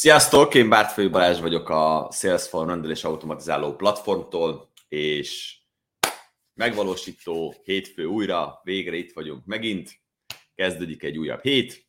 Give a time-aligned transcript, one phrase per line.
[0.00, 5.58] Sziasztok, én Bártfői Balázs vagyok a Salesforce rendelés automatizáló platformtól, és
[6.54, 9.90] megvalósító hétfő újra, végre itt vagyunk megint,
[10.54, 11.86] kezdődik egy újabb hét,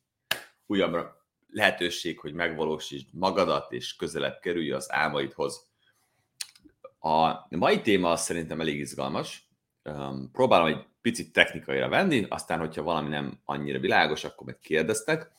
[0.66, 1.06] újabb
[1.48, 5.70] lehetőség, hogy megvalósítsd magadat, és közelebb kerülj az álmaidhoz.
[6.98, 9.48] A mai téma szerintem elég izgalmas,
[10.32, 15.38] próbálom egy picit technikaira venni, aztán, hogyha valami nem annyira világos, akkor meg kérdeztek,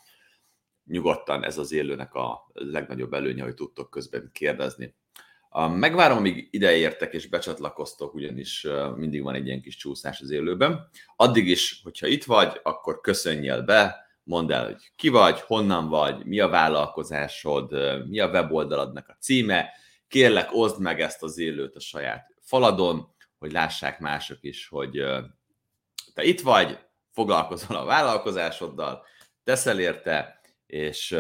[0.92, 4.96] nyugodtan ez az élőnek a legnagyobb előnye, hogy tudtok közben kérdezni.
[5.74, 10.90] Megvárom, amíg ide értek és becsatlakoztok, ugyanis mindig van egy ilyen kis csúszás az élőben.
[11.16, 16.26] Addig is, hogyha itt vagy, akkor köszönjél be, mondd el, hogy ki vagy, honnan vagy,
[16.26, 17.72] mi a vállalkozásod,
[18.08, 19.70] mi a weboldaladnak a címe.
[20.08, 25.04] Kérlek, oszd meg ezt az élőt a saját faladon, hogy lássák mások is, hogy
[26.14, 26.80] te itt vagy,
[27.12, 29.06] foglalkozol a vállalkozásoddal,
[29.44, 30.41] teszel érte,
[30.72, 31.18] és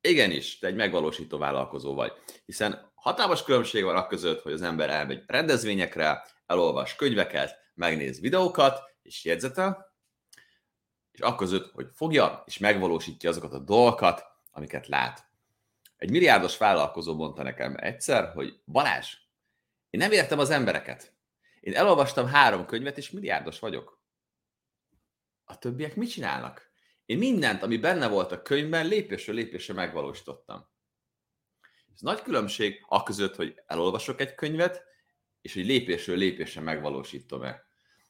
[0.00, 2.12] igenis, te egy megvalósító vállalkozó vagy.
[2.44, 8.82] Hiszen hatalmas különbség van a között, hogy az ember elmegy rendezvényekre, elolvas könyveket, megnéz videókat,
[9.02, 9.94] és jegyzetel,
[11.10, 15.28] és akközött, hogy fogja és megvalósítja azokat a dolgokat, amiket lát.
[15.96, 19.14] Egy milliárdos vállalkozó mondta nekem egyszer, hogy Balázs,
[19.90, 21.14] én nem értem az embereket.
[21.60, 24.02] Én elolvastam három könyvet, és milliárdos vagyok.
[25.44, 26.69] A többiek mit csinálnak?
[27.10, 30.68] Én mindent, ami benne volt a könyvben, lépésről lépésre megvalósítottam.
[31.94, 34.84] Ez nagy különbség a között, hogy elolvasok egy könyvet,
[35.40, 37.64] és hogy lépésről lépésre megvalósítom-e.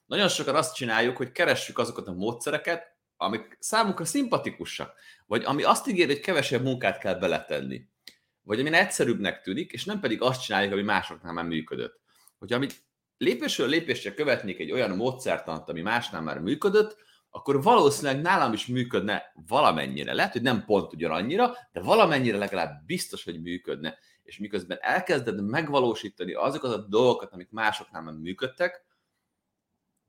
[0.05, 4.93] Nagyon sokan azt csináljuk, hogy keressük azokat a módszereket, amik számunkra szimpatikusak,
[5.25, 7.87] vagy ami azt ígér, hogy kevesebb munkát kell beletenni,
[8.41, 11.99] vagy ami egyszerűbbnek tűnik, és nem pedig azt csináljuk, ami másoknál már működött.
[12.37, 12.83] Hogyha amit
[13.17, 19.33] lépésről lépésre követnék egy olyan módszertant, ami másnál már működött, akkor valószínűleg nálam is működne
[19.47, 20.13] valamennyire.
[20.13, 23.97] Lehet, hogy nem pont ugyanannyira, de valamennyire legalább biztos, hogy működne.
[24.23, 28.85] És miközben elkezded megvalósítani azokat a dolgokat, amik másoknál már működtek,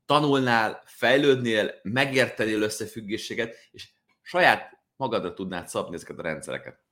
[0.05, 3.89] tanulnál, fejlődnél, megértenél összefüggéseket, és
[4.21, 6.83] saját magadra tudnád szabni ezeket a rendszereket.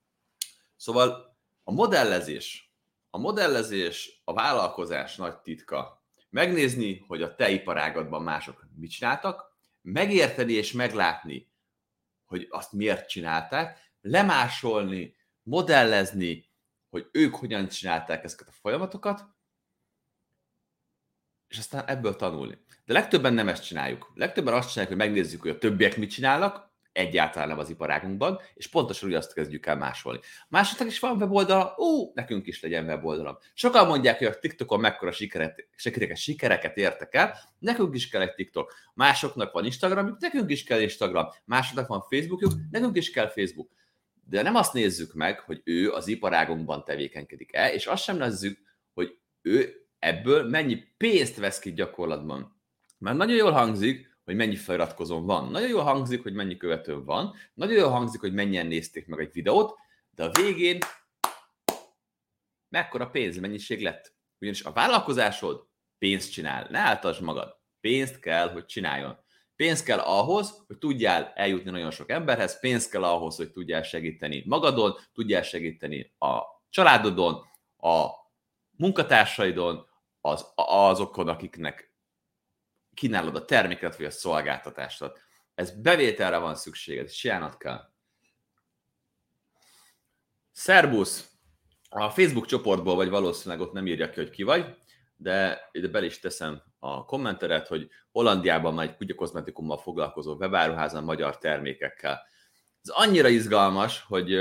[0.75, 2.74] Szóval a modellezés,
[3.09, 6.03] a modellezés a vállalkozás nagy titka.
[6.30, 9.50] Megnézni, hogy a te iparágadban mások mit csináltak,
[9.81, 11.52] megérteni és meglátni,
[12.25, 16.50] hogy azt miért csinálták, lemásolni, modellezni,
[16.90, 19.25] hogy ők hogyan csinálták ezeket a folyamatokat,
[21.47, 22.66] és aztán ebből tanulni.
[22.86, 24.12] De legtöbben nem ezt csináljuk.
[24.16, 28.68] Legtöbben azt csinálják, hogy megnézzük, hogy a többiek mit csinálnak, egyáltalán nem az iparágunkban, és
[28.68, 30.19] pontosan úgy azt kezdjük el másolni.
[30.47, 33.38] Másoknak is van weboldala, ú, nekünk is legyen weboldalam.
[33.53, 38.34] Sokan mondják, hogy a TikTokon mekkora sikeret, sikereket, sikereket értek el, nekünk is kell egy
[38.34, 38.74] TikTok.
[38.94, 41.28] Másoknak van Instagramjuk, nekünk is kell Instagram.
[41.46, 43.69] Másoknak van Facebookjuk, nekünk is kell Facebook.
[44.25, 48.59] De nem azt nézzük meg, hogy ő az iparágunkban tevékenykedik-e, és azt sem nézzük,
[48.94, 52.59] hogy ő ebből mennyi pénzt vesz ki gyakorlatban.
[52.97, 55.48] Mert nagyon jól hangzik, hogy mennyi feliratkozón van.
[55.48, 59.32] Nagyon jól hangzik, hogy mennyi követőm van, nagyon jól hangzik, hogy mennyien nézték meg egy
[59.32, 59.76] videót,
[60.09, 60.78] de a végén
[62.70, 64.16] mekkora pénzmennyiség lett.
[64.40, 65.68] Ugyanis a vállalkozásod
[65.98, 67.59] pénzt csinál, ne áltasd magad.
[67.80, 69.18] Pénzt kell, hogy csináljon.
[69.56, 74.44] Pénz kell ahhoz, hogy tudjál eljutni nagyon sok emberhez, pénz kell ahhoz, hogy tudjál segíteni
[74.48, 76.40] magadon, tudjál segíteni a
[76.70, 77.34] családodon,
[77.78, 78.08] a
[78.78, 79.88] munkatársaidon,
[80.22, 81.91] az, azokon, akiknek
[82.94, 85.03] kínálod a terméket vagy a szolgáltatást.
[85.56, 87.90] Ez bevételre van szükséged, csinálnod kell.
[90.52, 91.29] Szerbusz!
[91.90, 94.75] A Facebook csoportból vagy valószínűleg ott nem írja ki, hogy ki vagy,
[95.16, 101.38] de ide bel is teszem a kommenteret, hogy Hollandiában már egy kutyakozmetikummal foglalkozó webáruházan magyar
[101.38, 102.22] termékekkel.
[102.84, 104.38] Ez annyira izgalmas, hogy,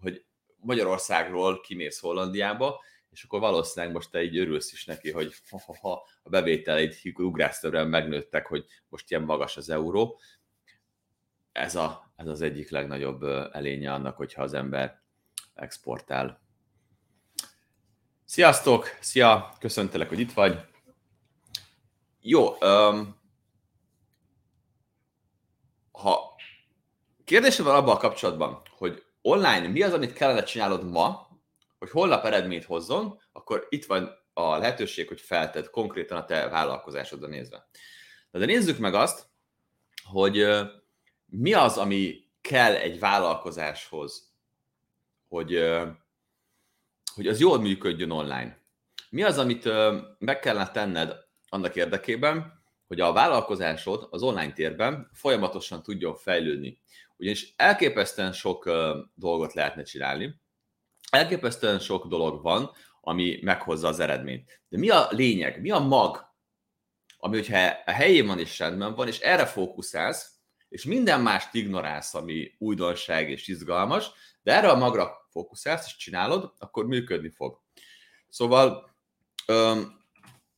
[0.00, 0.24] hogy
[0.56, 2.80] Magyarországról kimész Hollandiába,
[3.12, 6.94] és akkor valószínűleg most te így örülsz is neki, hogy ha, ha, ha a bevételeid
[7.14, 10.20] ugrásztörően megnőttek, hogy most ilyen magas az euró.
[11.52, 15.02] Ez, a, ez az egyik legnagyobb elénye annak, hogyha az ember
[15.54, 16.40] exportál.
[18.24, 18.86] Sziasztok!
[19.00, 19.56] Szia!
[19.58, 20.60] Köszöntelek, hogy itt vagy.
[22.20, 23.20] Jó, um,
[25.92, 26.34] ha
[27.24, 31.31] kérdésed van abban a kapcsolatban, hogy online mi az, amit kellene csinálod ma,
[31.82, 37.26] hogy holnap eredményt hozzon, akkor itt van a lehetőség, hogy felted konkrétan a te vállalkozásodra
[37.26, 37.68] nézve.
[38.30, 39.26] De nézzük meg azt,
[40.04, 40.46] hogy
[41.26, 44.32] mi az, ami kell egy vállalkozáshoz,
[45.28, 45.70] hogy,
[47.14, 48.58] hogy az jól működjön online.
[49.10, 49.68] Mi az, amit
[50.18, 51.16] meg kellene tenned
[51.48, 56.80] annak érdekében, hogy a vállalkozásod az online térben folyamatosan tudjon fejlődni.
[57.16, 58.70] Ugyanis elképesztően sok
[59.14, 60.40] dolgot lehetne csinálni,
[61.12, 62.70] elképesztően sok dolog van,
[63.00, 64.62] ami meghozza az eredményt.
[64.68, 66.30] De mi a lényeg, mi a mag,
[67.16, 70.32] ami hogyha a helyén van és rendben van, és erre fókuszálsz,
[70.68, 74.10] és minden mást ignorálsz, ami újdonság és izgalmas,
[74.42, 77.60] de erre a magra fókuszálsz és csinálod, akkor működni fog.
[78.28, 78.90] Szóval
[79.46, 80.00] öm,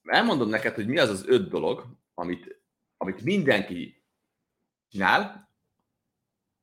[0.03, 2.63] elmondom neked, hogy mi az az öt dolog, amit,
[2.97, 4.05] amit mindenki
[4.89, 5.53] csinál,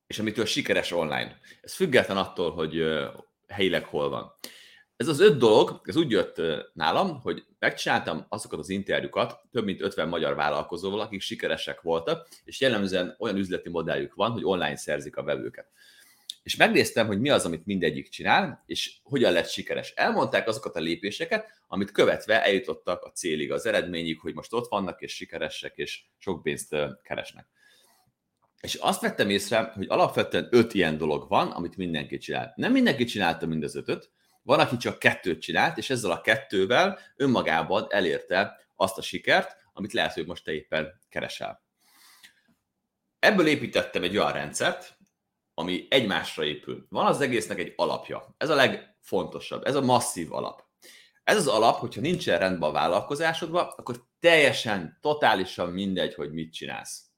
[0.08, 1.40] és amitől sikeres online.
[1.62, 2.84] Ez független attól, hogy
[3.52, 4.34] helyileg hol van.
[4.96, 6.42] Ez az öt dolog, ez úgy jött
[6.74, 12.62] nálam, hogy megcsináltam azokat az interjúkat több mint 50 magyar vállalkozóval, akik sikeresek voltak, és
[12.62, 15.68] jellemzően olyan üzleti modelljük van, hogy online szerzik a vevőket.
[16.44, 19.92] És megnéztem, hogy mi az, amit mindegyik csinál, és hogyan lett sikeres.
[19.96, 25.02] Elmondták azokat a lépéseket, amit követve eljutottak a célig, az eredményig, hogy most ott vannak,
[25.02, 27.48] és sikeresek, és sok pénzt keresnek.
[28.62, 32.54] És azt vettem észre, hogy alapvetően öt ilyen dolog van, amit mindenki csinál.
[32.56, 34.12] Nem mindenki csinálta mind az ötöt,
[34.44, 39.94] van, aki csak kettőt csinált, és ezzel a kettővel önmagában elérte azt a sikert, amit
[39.94, 41.64] lehet, hogy most te éppen keresel.
[43.20, 44.98] Ebből építettem egy olyan rendszert,
[45.54, 46.86] ami egymásra épül.
[46.90, 48.36] Van az egésznek egy alapja.
[48.38, 49.66] Ez a legfontosabb.
[49.66, 50.64] Ez a masszív alap.
[51.24, 57.11] Ez az alap, hogyha nincsen rendben a vállalkozásodban, akkor teljesen, totálisan mindegy, hogy mit csinálsz.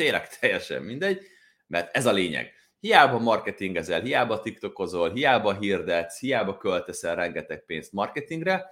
[0.00, 1.26] Tényleg teljesen mindegy,
[1.66, 2.54] mert ez a lényeg.
[2.78, 8.70] Hiába marketingezel, hiába tiktokozol, hiába hirdetsz, hiába költeszel rengeteg pénzt marketingre,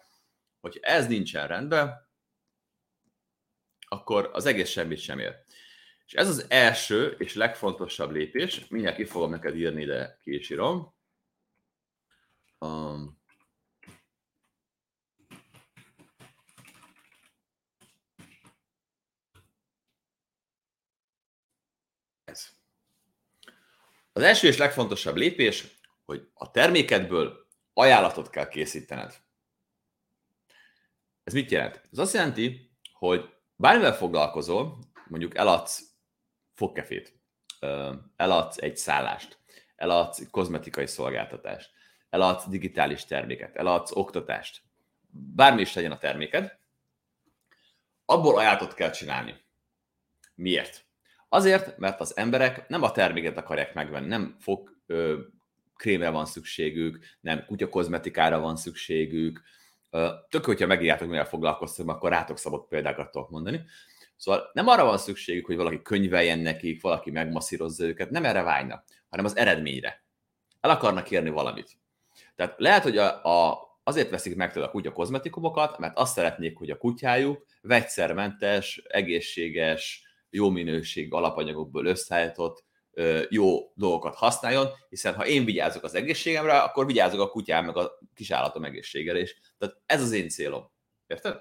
[0.61, 2.09] hogy ez nincsen rendben,
[3.89, 5.37] akkor az egész semmit sem ér.
[6.07, 10.57] És ez az első és legfontosabb lépés, mindjárt ki fogom neked írni, de ki.
[12.59, 13.18] Um,
[24.19, 25.65] Az első és legfontosabb lépés,
[26.05, 29.15] hogy a termékedből ajánlatot kell készítened.
[31.25, 31.83] Ez mit jelent?
[31.93, 34.79] Ez azt jelenti, hogy bármivel foglalkozol,
[35.09, 35.83] mondjuk eladsz
[36.55, 37.21] fogkefét,
[38.17, 39.39] eladsz egy szállást,
[39.77, 41.71] eladsz kozmetikai szolgáltatást,
[42.11, 44.63] eladsz digitális terméket, eladsz oktatást,
[45.11, 46.59] bármi is legyen a terméked,
[48.05, 49.45] abból ajánlatot kell csinálni.
[50.35, 50.88] Miért?
[51.29, 55.19] Azért, mert az emberek nem a terméket akarják megvenni, nem fog ö,
[55.77, 59.43] krémre van szükségük, nem kutyakozmetikára van szükségük.
[59.91, 63.65] Ö, tök, hogyha megírjátok, mivel foglalkoztok, akkor rátok szabott példákat tudok mondani.
[64.17, 68.85] Szóval nem arra van szükségük, hogy valaki könyveljen nekik, valaki megmasszírozza őket, nem erre vágynak,
[69.09, 70.05] hanem az eredményre.
[70.61, 71.71] El akarnak érni valamit.
[72.37, 76.59] Tehát lehet, hogy a, a, azért veszik meg tőle a kutya kozmetikumokat, mert azt szeretnék,
[76.59, 82.65] hogy a kutyájuk vegyszermentes, egészséges, jó minőség alapanyagokból összeállított
[83.29, 87.99] jó dolgokat használjon, hiszen ha én vigyázok az egészségemre, akkor vigyázok a kutyám meg a
[88.15, 89.41] kisállatom egészségére is.
[89.59, 90.71] Tehát ez az én célom.
[91.07, 91.41] Érted?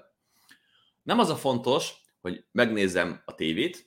[1.02, 3.86] Nem az a fontos, hogy megnézzem a tévét,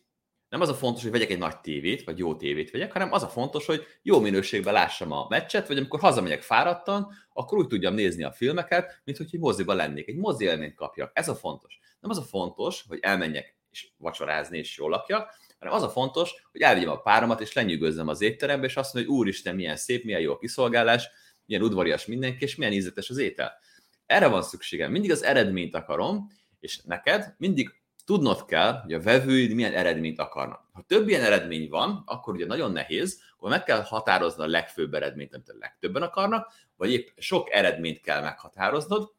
[0.50, 3.24] nem az a fontos, hogy vegyek egy nagy tévét, vagy jó tévét vegyek, hanem az
[3.24, 7.94] a fontos, hogy jó minőségben lássam a meccset, vagy amikor hazamegyek fáradtan, akkor úgy tudjam
[7.94, 11.12] nézni a filmeket, mint hogy egy moziba lennék, egy mozi élményt kapjak.
[11.14, 11.80] Ez a fontos.
[12.00, 16.34] Nem az a fontos, hogy elmenjek és vacsorázni, és jól lakjak, hanem az a fontos,
[16.52, 20.04] hogy elvigyem a páromat, és lenyűgözzem az étterembe, és azt mondja, hogy úristen, milyen szép,
[20.04, 21.10] milyen jó a kiszolgálás,
[21.46, 23.60] milyen udvarias mindenki, és milyen ízletes az étel.
[24.06, 24.92] Erre van szükségem.
[24.92, 30.70] Mindig az eredményt akarom, és neked mindig tudnod kell, hogy a vevőid milyen eredményt akarnak.
[30.74, 34.94] Ha több ilyen eredmény van, akkor ugye nagyon nehéz, akkor meg kell határozni a legfőbb
[34.94, 39.12] eredményt, amit a legtöbben akarnak, vagy épp sok eredményt kell meghatároznod,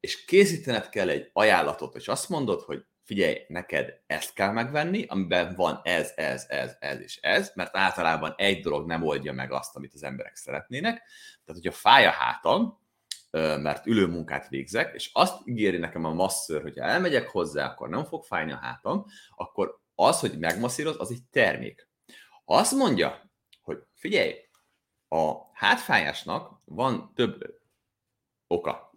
[0.00, 5.54] és készítened kell egy ajánlatot, és azt mondod, hogy figyelj, neked ezt kell megvenni, amiben
[5.54, 9.76] van ez, ez, ez, ez és ez, mert általában egy dolog nem oldja meg azt,
[9.76, 11.02] amit az emberek szeretnének.
[11.44, 12.82] Tehát, hogyha fáj a hátam,
[13.60, 17.88] mert ülő munkát végzek, és azt ígéri nekem a masször, hogy ha elmegyek hozzá, akkor
[17.88, 21.88] nem fog fájni a hátam, akkor az, hogy megmasszíroz, az egy termék.
[22.44, 23.30] Azt mondja,
[23.62, 24.34] hogy figyelj,
[25.08, 27.60] a hátfájásnak van több
[28.46, 28.93] oka.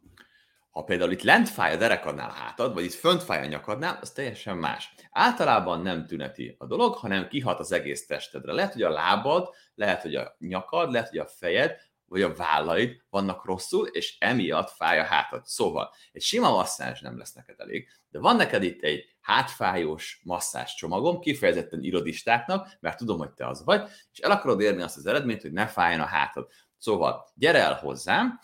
[0.77, 4.11] Ha például itt lent fáj a derekadnál hátad, vagy itt fönt fáj a nyakadnál, az
[4.11, 4.93] teljesen más.
[5.11, 8.53] Általában nem tüneti a dolog, hanem kihat az egész testedre.
[8.53, 13.01] Lehet, hogy a lábad, lehet, hogy a nyakad, lehet, hogy a fejed, vagy a vállaid
[13.09, 15.45] vannak rosszul, és emiatt fáj a hátad.
[15.45, 20.73] Szóval egy sima masszázs nem lesz neked elég, de van neked itt egy hátfájós masszázs
[20.73, 25.05] csomagom, kifejezetten irodistáknak, mert tudom, hogy te az vagy, és el akarod érni azt az
[25.05, 26.47] eredményt, hogy ne fájjon a hátad.
[26.77, 28.39] Szóval gyere el hozzám,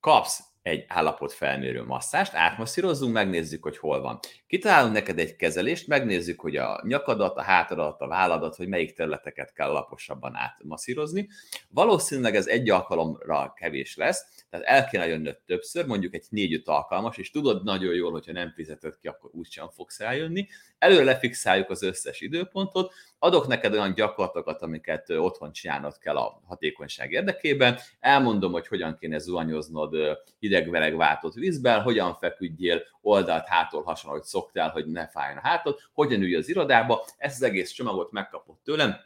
[0.00, 4.18] kapsz egy állapot felmérő masszást, átmasszírozzunk, megnézzük, hogy hol van.
[4.46, 9.52] Kitalálunk neked egy kezelést, megnézzük, hogy a nyakadat, a hátadat, a válladat, hogy melyik területeket
[9.52, 11.28] kell laposabban átmasszírozni.
[11.68, 17.16] Valószínűleg ez egy alkalomra kevés lesz, tehát el kéne jönnöd többször, mondjuk egy négy-öt alkalmas,
[17.16, 20.48] és tudod nagyon jól, hogyha nem fizeted ki, akkor úgysem fogsz eljönni.
[20.78, 27.12] Előre lefixáljuk az összes időpontot, adok neked olyan gyakorlatokat, amiket otthon csinálnod kell a hatékonyság
[27.12, 29.96] érdekében, elmondom, hogy hogyan kéne zuhanyoznod
[30.38, 35.78] hideg váltott vízben, hogyan feküdjél oldalt hától hasonló, hogy szoktál, hogy ne fájjon a hátod,
[35.92, 38.96] hogyan ülj az irodába, ezt az egész csomagot megkapott tőlem,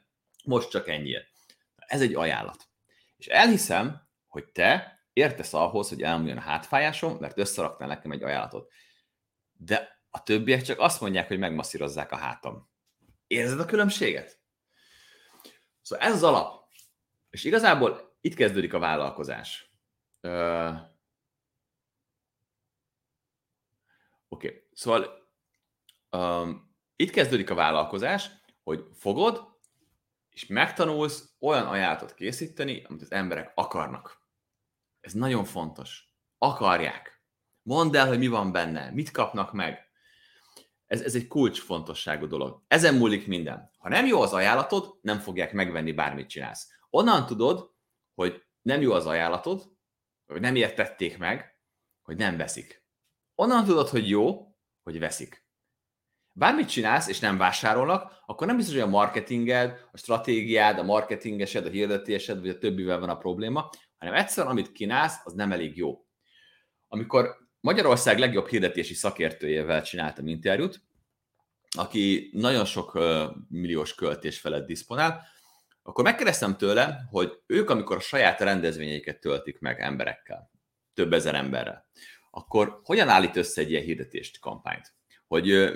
[0.44, 1.26] most csak ennyiért.
[1.76, 2.68] Ez egy ajánlat.
[3.16, 8.72] És elhiszem, hogy te értesz ahhoz, hogy elmúljon a hátfájásom, mert összeraktál nekem egy ajánlatot.
[9.52, 12.70] De a többiek csak azt mondják, hogy megmasszírozzák a hátam.
[13.26, 14.40] Érzed a különbséget?
[15.82, 16.68] Szóval ez az alap.
[17.30, 19.74] És igazából itt kezdődik a vállalkozás.
[20.20, 20.70] Ö...
[24.28, 24.68] Oké, okay.
[24.72, 25.28] szóval
[26.10, 28.30] um, itt kezdődik a vállalkozás,
[28.62, 29.58] hogy fogod,
[30.30, 34.19] és megtanulsz olyan ajánlatot készíteni, amit az emberek akarnak.
[35.00, 36.14] Ez nagyon fontos.
[36.38, 37.22] Akarják.
[37.62, 39.90] Mondd el, hogy mi van benne, mit kapnak meg.
[40.86, 42.62] Ez, ez egy kulcsfontosságú dolog.
[42.68, 43.70] Ezen múlik minden.
[43.78, 46.68] Ha nem jó az ajánlatod, nem fogják megvenni, bármit csinálsz.
[46.90, 47.70] Onnan tudod,
[48.14, 49.72] hogy nem jó az ajánlatod,
[50.26, 51.58] vagy nem értették meg,
[52.02, 52.84] hogy nem veszik.
[53.34, 55.48] Onnan tudod, hogy jó, hogy veszik.
[56.32, 61.66] Bármit csinálsz, és nem vásárolnak, akkor nem biztos, hogy a marketinged, a stratégiád, a marketingesed,
[61.66, 65.76] a hirdetésed, vagy a többivel van a probléma, hanem egyszerűen, amit kínálsz, az nem elég
[65.76, 66.04] jó.
[66.88, 70.82] Amikor Magyarország legjobb hirdetési szakértőjével csináltam interjút,
[71.76, 72.98] aki nagyon sok
[73.48, 75.26] milliós költés felett diszponál,
[75.82, 80.50] akkor megkérdeztem tőle, hogy ők, amikor a saját rendezvényeiket töltik meg emberekkel,
[80.94, 81.88] több ezer emberrel,
[82.30, 84.94] akkor hogyan állít össze egy ilyen hirdetést, kampányt?
[85.26, 85.72] Hogy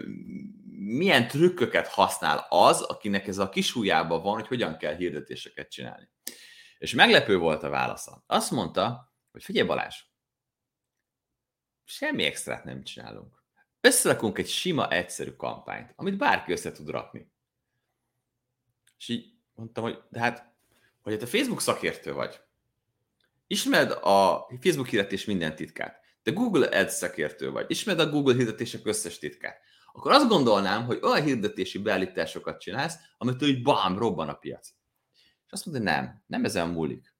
[0.78, 6.08] milyen trükköket használ az, akinek ez a kisújában van, hogy hogyan kell hirdetéseket csinálni.
[6.84, 8.24] És meglepő volt a válasza.
[8.26, 10.02] Azt mondta, hogy figyelj Balázs,
[11.84, 13.42] semmi extrát nem csinálunk.
[13.80, 17.32] Összerakunk egy sima, egyszerű kampányt, amit bárki össze tud rakni.
[18.98, 20.54] És így mondtam, hogy de hát,
[21.02, 22.40] hogy te Facebook szakértő vagy,
[23.46, 28.86] ismered a Facebook hirdetés minden titkát, de Google Ads szakértő vagy, ismered a Google hirdetések
[28.86, 29.60] összes titkát,
[29.92, 34.74] akkor azt gondolnám, hogy olyan hirdetési beállításokat csinálsz, amitől így bám, robban a piac.
[35.54, 37.14] Azt mondta, hogy nem, nem ezen múlik.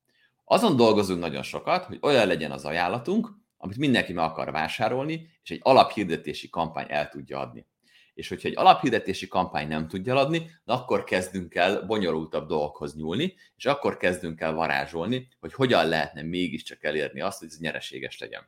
[0.45, 5.51] Azon dolgozunk nagyon sokat, hogy olyan legyen az ajánlatunk, amit mindenki meg akar vásárolni, és
[5.51, 7.67] egy alaphirdetési kampány el tudja adni.
[8.15, 13.67] És hogyha egy alaphirdetési kampány nem tudja adni, akkor kezdünk el bonyolultabb dolgokhoz nyúlni, és
[13.67, 18.47] akkor kezdünk el varázsolni, hogy hogyan lehetne mégiscsak elérni azt, hogy ez nyereséges legyen.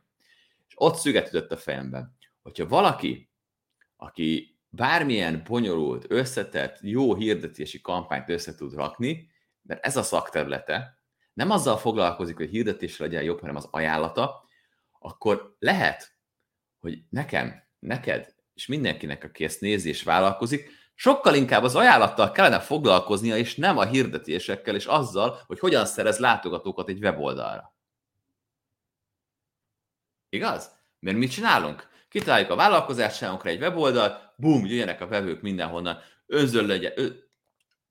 [0.67, 3.29] És ott szügetütött a fejemben, hogyha valaki,
[3.97, 9.35] aki bármilyen bonyolult, összetett, jó hirdetési kampányt össze tud rakni,
[9.67, 10.99] mert ez a szakterülete,
[11.33, 14.43] nem azzal foglalkozik, hogy hirdetésre legyen jobb, hanem az ajánlata,
[14.99, 16.15] akkor lehet,
[16.79, 22.59] hogy nekem, neked és mindenkinek, aki ezt nézi és vállalkozik, sokkal inkább az ajánlattal kellene
[22.59, 27.75] foglalkoznia, és nem a hirdetésekkel, és azzal, hogy hogyan szerez látogatókat egy weboldalra.
[30.29, 30.71] Igaz?
[30.99, 31.87] Mert mit csinálunk?
[32.09, 37.07] Kitaláljuk a vállalkozásánkra egy weboldalt, bum, jöjjenek a vevők mindenhonnan, özön legyen, ö,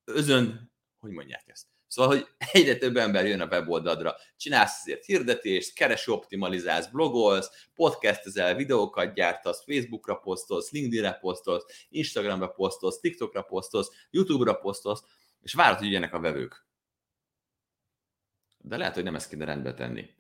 [0.05, 0.66] özön,
[1.07, 1.67] hogy mondják ezt?
[1.87, 8.55] Szóval, hogy egyre több ember jön a weboldadra, csinálsz azért hirdetést, kereső optimalizálsz, blogolsz, podcastezel,
[8.55, 15.03] videókat gyártasz, Facebookra posztolsz, LinkedInre posztolsz, Instagramra posztolsz, TikTokra posztolsz, YouTube-ra posztolsz,
[15.43, 16.67] és várod, hogy jönnek a vevők.
[18.59, 20.11] De lehet, hogy nem ezt kéne rendbe tenni.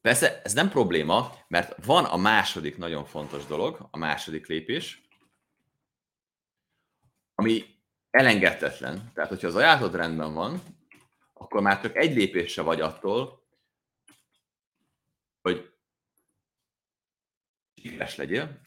[0.00, 5.02] Persze ez nem probléma, mert van a második nagyon fontos dolog, a második lépés,
[7.34, 7.64] ami
[8.10, 9.10] elengedhetetlen.
[9.14, 10.62] Tehát, hogyha az ajánlatod rendben van,
[11.32, 13.42] akkor már csak egy lépésre vagy attól,
[15.42, 15.72] hogy
[17.74, 18.60] sikeres legyél,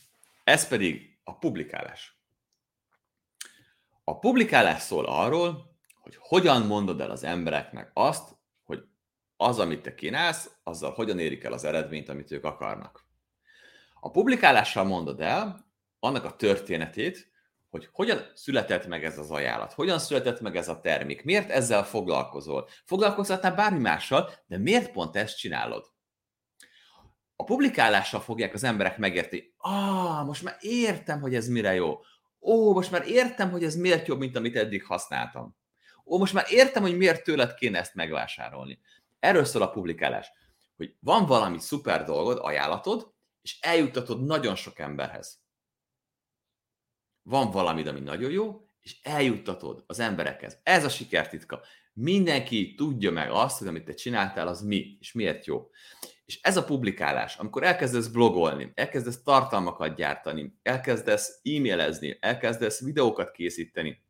[0.43, 2.17] ez pedig a publikálás.
[4.03, 8.83] A publikálás szól arról, hogy hogyan mondod el az embereknek azt, hogy
[9.37, 13.05] az, amit te kínálsz, azzal hogyan érik el az eredményt, amit ők akarnak.
[13.99, 17.32] A publikálással mondod el annak a történetét,
[17.73, 21.83] hogy hogyan született meg ez az ajánlat, hogyan született meg ez a termék, miért ezzel
[21.83, 22.67] foglalkozol.
[22.85, 25.85] Foglalkozhatnál bármi mással, de miért pont ezt csinálod?
[27.35, 31.99] A publikálással fogják az emberek megérteni, ah, most már értem, hogy ez mire jó.
[32.39, 35.55] Ó, most már értem, hogy ez miért jobb, mint amit eddig használtam.
[36.05, 38.79] Ó, most már értem, hogy miért tőled kéne ezt megvásárolni.
[39.19, 40.31] Erről szól a publikálás.
[40.75, 45.42] hogy van valami szuper dolgod, ajánlatod, és eljuttatod nagyon sok emberhez.
[47.23, 50.59] Van valami, ami nagyon jó, és eljuttatod az emberekhez.
[50.63, 51.61] Ez a sikertitka.
[51.93, 55.69] Mindenki tudja meg azt, hogy amit te csináltál, az mi, és miért jó.
[56.25, 64.03] És ez a publikálás, amikor elkezdesz blogolni, elkezdesz tartalmakat gyártani, elkezdesz e-mailezni, elkezdesz videókat készíteni,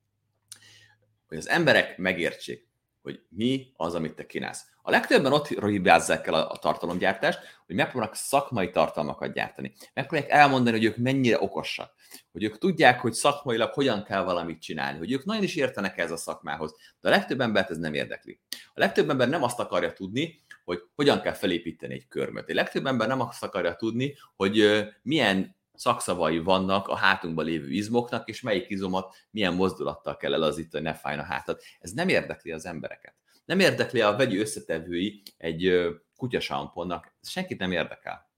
[1.28, 2.68] hogy az emberek megértsék,
[3.04, 4.66] hogy mi az, amit te kínálsz.
[4.82, 9.74] A legtöbben ott hibázzák el a, a tartalomgyártást, hogy megpróbálnak szakmai tartalmakat gyártani.
[9.94, 11.94] Megpróbálják elmondani, hogy ők mennyire okosak,
[12.32, 16.12] hogy ők tudják, hogy szakmailag hogyan kell valamit csinálni, hogy ők nagyon is értenek ez
[16.12, 18.40] a szakmához, de a legtöbb embert ez nem érdekli.
[18.74, 22.50] A legtöbb ember nem azt akarja tudni, hogy hogyan kell felépíteni egy körmöt.
[22.50, 28.28] A legtöbb ember nem azt akarja tudni, hogy milyen szakszavai vannak a hátunkban lévő izmoknak,
[28.28, 31.64] és melyik izomat milyen mozdulattal kell elazítani, ne fájna a hátat.
[31.80, 33.16] Ez nem érdekli az embereket.
[33.46, 37.16] Nem érdekli a vegyi összetevői egy kutyasamponnak.
[37.22, 38.32] Ez senkit nem érdekel.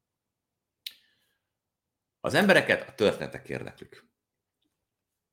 [2.20, 4.08] Az embereket a történetek érdeklik.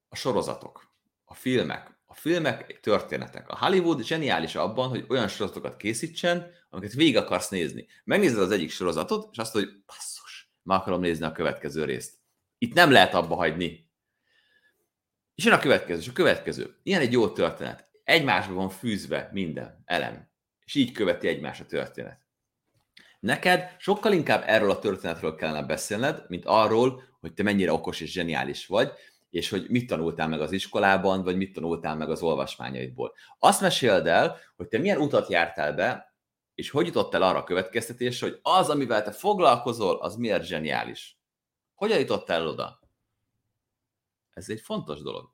[0.08, 0.94] A sorozatok,
[1.24, 2.00] a filmek.
[2.06, 3.48] A filmek történetek.
[3.48, 7.86] A Hollywood zseniális abban, hogy olyan sorozatokat készítsen, amiket végig akarsz nézni.
[8.04, 10.21] Megnézed az egyik sorozatot, és azt hogy basszus,
[10.62, 12.14] ma akarom nézni a következő részt.
[12.58, 13.90] Itt nem lehet abba hagyni.
[15.34, 16.76] És jön a következő, és a következő.
[16.82, 17.88] Ilyen egy jó történet.
[18.04, 20.30] Egymásba van fűzve minden elem.
[20.64, 22.20] És így követi egymás a történet.
[23.20, 28.12] Neked sokkal inkább erről a történetről kellene beszélned, mint arról, hogy te mennyire okos és
[28.12, 28.92] zseniális vagy,
[29.30, 33.14] és hogy mit tanultál meg az iskolában, vagy mit tanultál meg az olvasmányaidból.
[33.38, 36.11] Azt meséld el, hogy te milyen utat jártál be,
[36.62, 41.18] és hogy jutottál arra a következtetésre, hogy az, amivel te foglalkozol, az miért zseniális.
[41.74, 42.80] Hogyan jutottál oda?
[44.30, 45.30] Ez egy fontos dolog.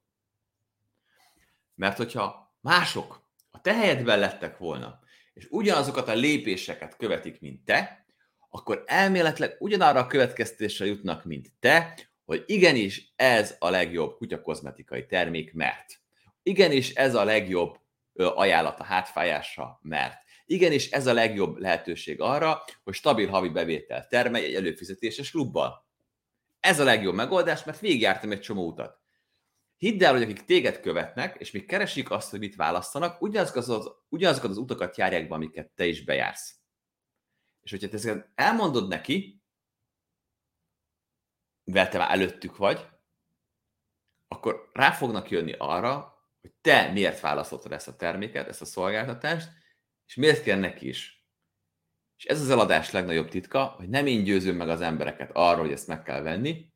[1.75, 5.00] Mert hogyha mások a te helyedben lettek volna,
[5.32, 8.06] és ugyanazokat a lépéseket követik, mint te,
[8.49, 15.54] akkor elméletileg ugyanarra a következtésre jutnak, mint te, hogy igenis ez a legjobb kutyakozmetikai termék,
[15.54, 16.00] mert
[16.42, 17.78] igenis ez a legjobb
[18.14, 24.45] ajánlat a hátfájásra, mert igenis ez a legjobb lehetőség arra, hogy stabil havi bevétel termelj
[24.45, 25.87] egy előfizetéses klubbal.
[26.61, 29.00] Ez a legjobb megoldás, mert végigjártam egy csomó utat.
[29.76, 33.91] Hidd el, hogy akik téged követnek, és még keresik azt, hogy mit választanak, ugyanazokat az,
[34.08, 36.56] ugyanazokat az utakat járják be, amiket te is bejársz.
[37.61, 39.43] És hogyha te ezeket elmondod neki,
[41.65, 42.87] mivel te már előttük vagy,
[44.28, 49.49] akkor rá fognak jönni arra, hogy te miért választottad ezt a terméket, ezt a szolgáltatást,
[50.08, 51.26] és miért kell neki is.
[52.16, 55.73] És ez az eladás legnagyobb titka, hogy nem én győzöm meg az embereket arról, hogy
[55.73, 56.73] ezt meg kell venni,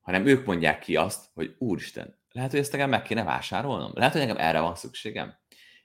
[0.00, 4.12] hanem ők mondják ki azt, hogy úristen, lehet, hogy ezt nekem meg kéne vásárolnom, lehet,
[4.12, 5.34] hogy nekem erre van szükségem.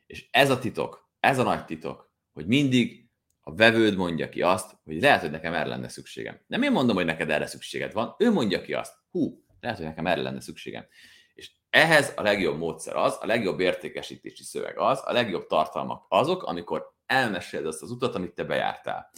[0.05, 4.77] És ez a titok, ez a nagy titok, hogy mindig a vevőd mondja ki azt,
[4.83, 6.41] hogy lehet, hogy nekem erre lenne szükségem.
[6.47, 9.85] Nem én mondom, hogy neked erre szükséged van, ő mondja ki azt, hú, lehet, hogy
[9.85, 10.85] nekem erre lenne szükségem.
[11.69, 16.93] Ehhez a legjobb módszer az, a legjobb értékesítési szöveg az, a legjobb tartalmak azok, amikor
[17.05, 19.11] elmeséled azt az utat, amit te bejártál.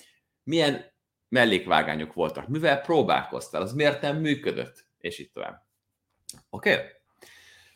[0.43, 0.93] Milyen
[1.29, 5.65] mellékvágányok voltak, mivel próbálkoztál, az miért nem működött, és így tovább.
[6.49, 6.73] Oké?
[6.73, 6.85] Okay?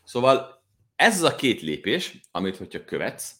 [0.04, 0.64] Szóval
[0.96, 3.34] ez az a két lépés, amit hogyha követsz,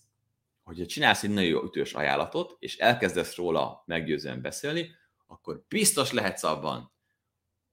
[0.65, 4.95] hogyha csinálsz egy nagyon jó ütős ajánlatot, és elkezdesz róla meggyőzően beszélni,
[5.27, 6.93] akkor biztos lehetsz abban,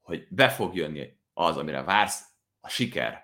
[0.02, 2.24] hogy be fog jönni az, amire vársz,
[2.62, 3.23] a siker.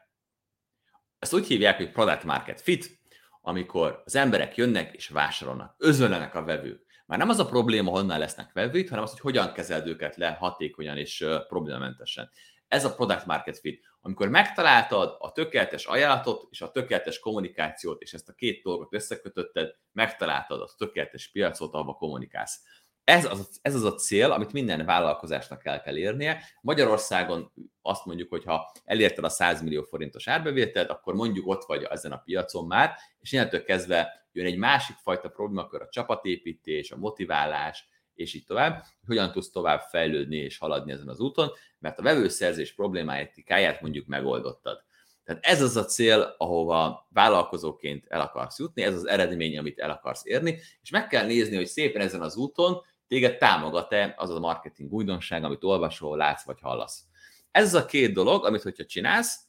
[1.19, 2.99] Ezt úgy hívják, hogy product market fit,
[3.41, 6.85] amikor az emberek jönnek és vásárolnak, özönlenek a vevők.
[7.05, 10.29] Már nem az a probléma, honnan lesznek vevők, hanem az, hogy hogyan kezeld őket le
[10.29, 12.29] hatékonyan és problémamentesen.
[12.67, 13.87] Ez a product market fit.
[14.01, 19.75] Amikor megtaláltad a tökéletes ajánlatot és a tökéletes kommunikációt, és ezt a két dolgot összekötötted,
[19.91, 22.61] megtaláltad a tökéletes piacot, ahova kommunikálsz.
[23.09, 26.43] Ez az, ez az a cél, amit minden vállalkozásnak el kell érnie.
[26.61, 31.83] Magyarországon azt mondjuk, hogy ha elérted a 100 millió forintos árbevételt, akkor mondjuk ott vagy
[31.83, 36.97] ezen a piacon már, és innentől kezdve jön egy másik fajta problémakör, a csapatépítés, a
[36.97, 42.03] motiválás, és így tovább, hogyan tudsz tovább fejlődni és haladni ezen az úton, mert a
[42.03, 44.83] vevőszerzés problémáját mondjuk megoldottad.
[45.23, 49.89] Tehát ez az a cél, ahova vállalkozóként el akarsz jutni, ez az eredmény, amit el
[49.89, 54.39] akarsz érni, és meg kell nézni, hogy szépen ezen az úton téged támogat-e az a
[54.39, 57.03] marketing újdonság, amit olvasol, látsz vagy hallasz.
[57.51, 59.39] Ez a két dolog, amit hogyha csinálsz,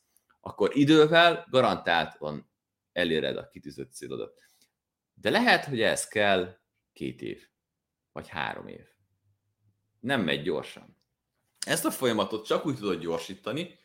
[0.41, 2.51] akkor idővel garantáltan
[2.93, 4.35] eléred a kitűzött célodat.
[5.15, 6.57] De lehet, hogy ez kell
[6.93, 7.49] két év
[8.13, 8.87] vagy három év.
[10.01, 10.97] Nem megy gyorsan.
[11.67, 13.79] Ezt a folyamatot csak úgy tudod gyorsítani,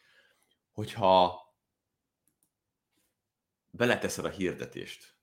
[0.72, 1.44] hogyha
[3.70, 5.16] beleteszed a hirdetést.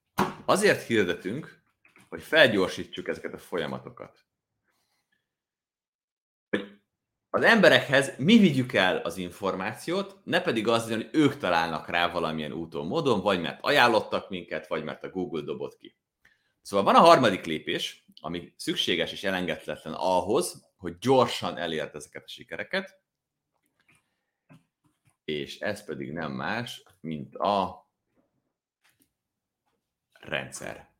[0.45, 1.63] Azért hirdetünk,
[2.09, 4.27] hogy felgyorsítsuk ezeket a folyamatokat.
[6.49, 6.81] Hogy
[7.35, 12.53] az emberekhez mi vigyük el az információt, ne pedig az, hogy ők találnak rá valamilyen
[12.53, 15.97] úton, módon, vagy mert ajánlottak minket, vagy mert a Google dobott ki.
[16.63, 22.29] Szóval van a harmadik lépés, ami szükséges és elengedhetetlen ahhoz, hogy gyorsan elérd ezeket a
[22.29, 23.01] sikereket,
[25.25, 27.89] és ez pedig nem más, mint a
[30.13, 30.91] rendszer.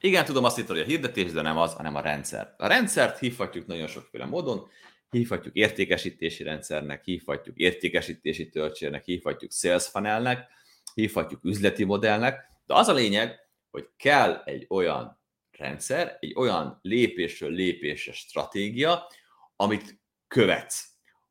[0.00, 2.54] Igen, tudom azt hittem, hogy a hirdetés, de nem az, hanem a rendszer.
[2.58, 4.68] A rendszert hívhatjuk nagyon sokféle módon,
[5.12, 10.48] hívhatjuk értékesítési rendszernek, hívhatjuk értékesítési töltsérnek, hívhatjuk sales funnelnek,
[10.94, 13.38] hívhatjuk üzleti modellnek, de az a lényeg,
[13.70, 15.20] hogy kell egy olyan
[15.58, 19.06] rendszer, egy olyan lépésről lépésre stratégia,
[19.56, 20.90] amit követsz.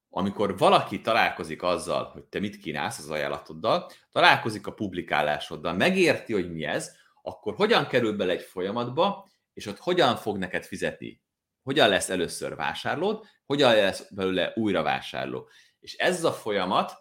[0.09, 6.51] Amikor valaki találkozik azzal, hogy te mit kínálsz az ajánlatoddal, találkozik a publikálásoddal, megérti, hogy
[6.51, 11.21] mi ez, akkor hogyan kerül bele egy folyamatba, és ott hogyan fog neked fizetni?
[11.63, 15.49] Hogyan lesz először vásárlód, hogyan lesz belőle újra vásárló.
[15.79, 16.93] És ez a folyamat,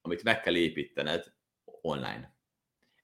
[0.00, 1.24] amit meg kell építened
[1.64, 2.36] online.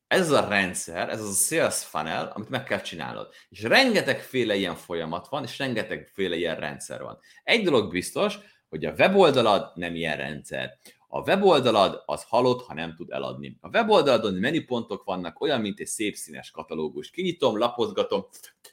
[0.07, 3.33] Ez a rendszer, ez az a sales funnel, amit meg kell csinálnod.
[3.49, 7.19] És rengeteg féle ilyen folyamat van, és rengeteg féle ilyen rendszer van.
[7.43, 10.79] Egy dolog biztos, hogy a weboldalad nem ilyen rendszer.
[11.09, 13.57] A weboldalad az halott, ha nem tud eladni.
[13.61, 17.11] A weboldaladon menüpontok vannak, olyan, mint egy szép színes katalógus.
[17.11, 18.27] Kinyitom, lapozgatom,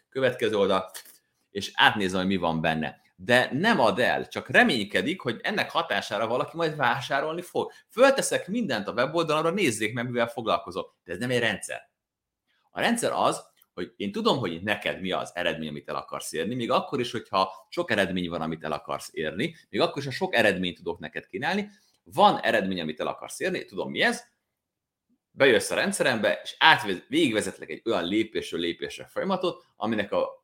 [0.09, 0.91] következő oldal,
[1.51, 3.01] és átnézem, hogy mi van benne.
[3.15, 7.71] De nem ad el, csak reménykedik, hogy ennek hatására valaki majd vásárolni fog.
[7.89, 10.95] Fölteszek mindent a weboldalra, nézzék meg, mivel foglalkozok.
[11.03, 11.89] De ez nem egy rendszer.
[12.71, 16.55] A rendszer az, hogy én tudom, hogy neked mi az eredmény, amit el akarsz érni,
[16.55, 20.11] még akkor is, hogyha sok eredmény van, amit el akarsz érni, még akkor is, ha
[20.11, 21.69] sok eredményt tudok neked kínálni,
[22.03, 24.23] van eredmény, amit el akarsz érni, tudom mi ez,
[25.31, 30.40] bejössz a rendszerembe, és átvez, végigvezetlek egy olyan lépésről lépésre folyamatot, aminek a,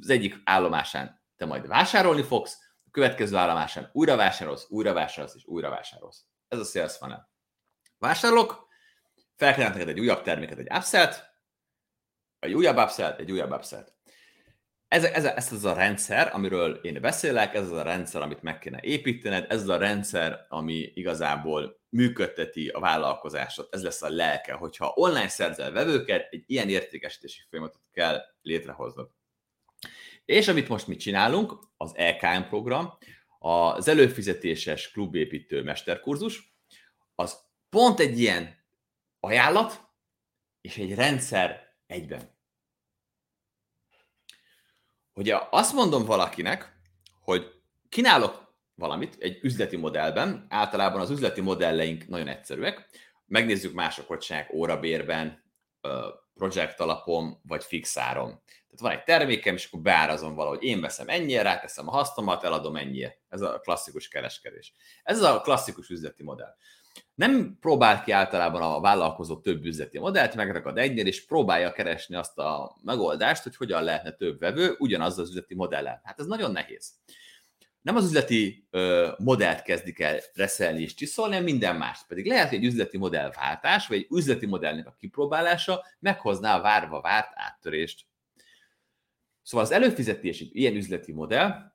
[0.00, 5.46] az egyik állomásán te majd vásárolni fogsz, a következő állomásán újra vásárolsz, újra vásárolsz és
[5.46, 6.24] újra vásárolsz.
[6.48, 7.30] Ez a sales funnel.
[7.98, 8.66] Vásárolok,
[9.36, 11.12] felkínálok neked egy újabb terméket, egy upsell
[12.38, 13.86] egy újabb upsell egy újabb upsell
[14.90, 18.58] ez, ez, ez az a rendszer, amiről én beszélek, ez az a rendszer, amit meg
[18.58, 24.52] kéne építened, ez az a rendszer, ami igazából működteti a vállalkozásot, ez lesz a lelke,
[24.52, 29.10] hogyha online szerzel vevőket, egy ilyen értékesítési folyamatot kell létrehoznod.
[30.30, 32.98] És amit most mi csinálunk, az EKM program,
[33.38, 36.54] az előfizetéses klubépítő mesterkurzus,
[37.14, 38.64] az pont egy ilyen
[39.20, 39.88] ajánlat
[40.60, 42.38] és egy rendszer egyben.
[45.12, 46.80] Hogy azt mondom valakinek,
[47.20, 52.88] hogy kínálok valamit egy üzleti modellben, általában az üzleti modelleink nagyon egyszerűek,
[53.26, 55.44] megnézzük mások, hogy órabérben,
[56.40, 58.28] projekt alapon, vagy fixáron.
[58.46, 62.76] Tehát van egy termékem, és akkor beárazom valahogy én veszem ennyire, ráteszem a hasznomat, eladom
[62.76, 63.18] ennyire.
[63.28, 64.72] Ez a klasszikus kereskedés.
[65.02, 66.54] Ez a klasszikus üzleti modell.
[67.14, 72.38] Nem próbál ki általában a vállalkozó több üzleti modellt, megragad egynél, és próbálja keresni azt
[72.38, 76.00] a megoldást, hogy hogyan lehetne több vevő ugyanaz az üzleti modellel.
[76.04, 76.92] Hát ez nagyon nehéz.
[77.82, 82.00] Nem az üzleti ö, modellt kezdik el reszelni és csiszolni, hanem minden más.
[82.08, 87.00] Pedig lehet, hogy egy üzleti modellváltás, vagy egy üzleti modellnek a kipróbálása meghozná a várva
[87.00, 88.06] várt áttörést.
[89.42, 91.72] Szóval az előfizetési ilyen üzleti modell,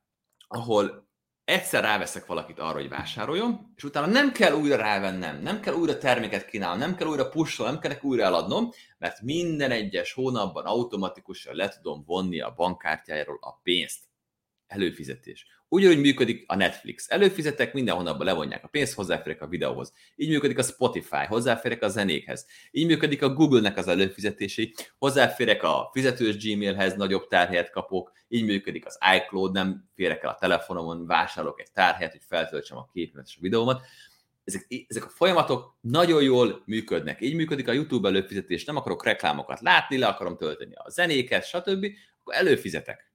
[0.48, 1.08] ahol
[1.46, 5.98] egyszer ráveszek valakit arra, hogy vásároljon, és utána nem kell újra rávennem, nem kell újra
[5.98, 11.56] terméket kínálnom, nem kell újra pusolnom, nem kell újra eladnom, mert minden egyes hónapban automatikusan
[11.56, 14.04] le tudom vonni a bankkártyájáról a pénzt.
[14.68, 15.46] Előfizetés.
[15.68, 17.10] Ugyanúgy működik a Netflix.
[17.10, 19.94] Előfizetek, minden hónapban levonják a pénzt, hozzáférek a videóhoz.
[20.16, 22.46] Így működik a Spotify, hozzáférek a zenékhez.
[22.72, 28.12] Így működik a Google-nek az előfizetési, hozzáférek a fizetős Gmailhez, nagyobb tárhelyet kapok.
[28.28, 32.90] Így működik az iCloud, nem férek el a telefonomon, vásárolok egy tárhelyet, hogy feltöltsem a
[32.94, 33.82] képemet és a videómat.
[34.44, 37.22] Ezek, ezek a folyamatok nagyon jól működnek.
[37.22, 41.86] Így működik a YouTube előfizetés, nem akarok reklámokat látni, le akarom tölteni a zenéket, stb.
[42.20, 43.14] Akkor előfizetek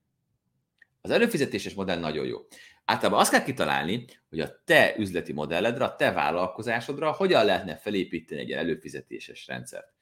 [1.01, 2.37] az előfizetéses modell nagyon jó.
[2.85, 8.41] Általában azt kell kitalálni, hogy a te üzleti modelledre, a te vállalkozásodra hogyan lehetne felépíteni
[8.41, 9.93] egy előfizetéses rendszert.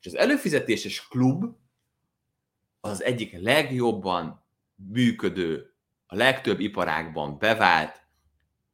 [0.00, 1.44] És az előfizetéses klub
[2.80, 5.74] az, egyik legjobban működő,
[6.06, 8.06] a legtöbb iparágban bevált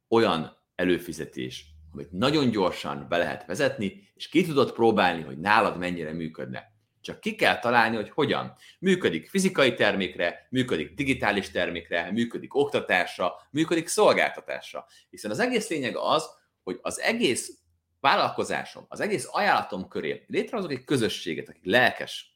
[0.07, 6.13] olyan előfizetés, amit nagyon gyorsan be lehet vezetni, és ki tudod próbálni, hogy nálad mennyire
[6.13, 6.70] működne.
[7.01, 8.55] Csak ki kell találni, hogy hogyan.
[8.79, 14.85] Működik fizikai termékre, működik digitális termékre, működik oktatásra, működik szolgáltatásra.
[15.09, 16.29] Hiszen az egész lényeg az,
[16.63, 17.61] hogy az egész
[17.99, 22.29] vállalkozásom, az egész ajánlatom köré létrehozok egy közösséget, aki lelkes.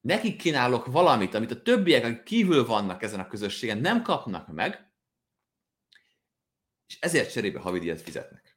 [0.00, 4.92] nekik kínálok valamit, amit a többiek, akik kívül vannak ezen a közösségen, nem kapnak meg,
[6.86, 8.53] és ezért cserébe havidíjat fizetnek.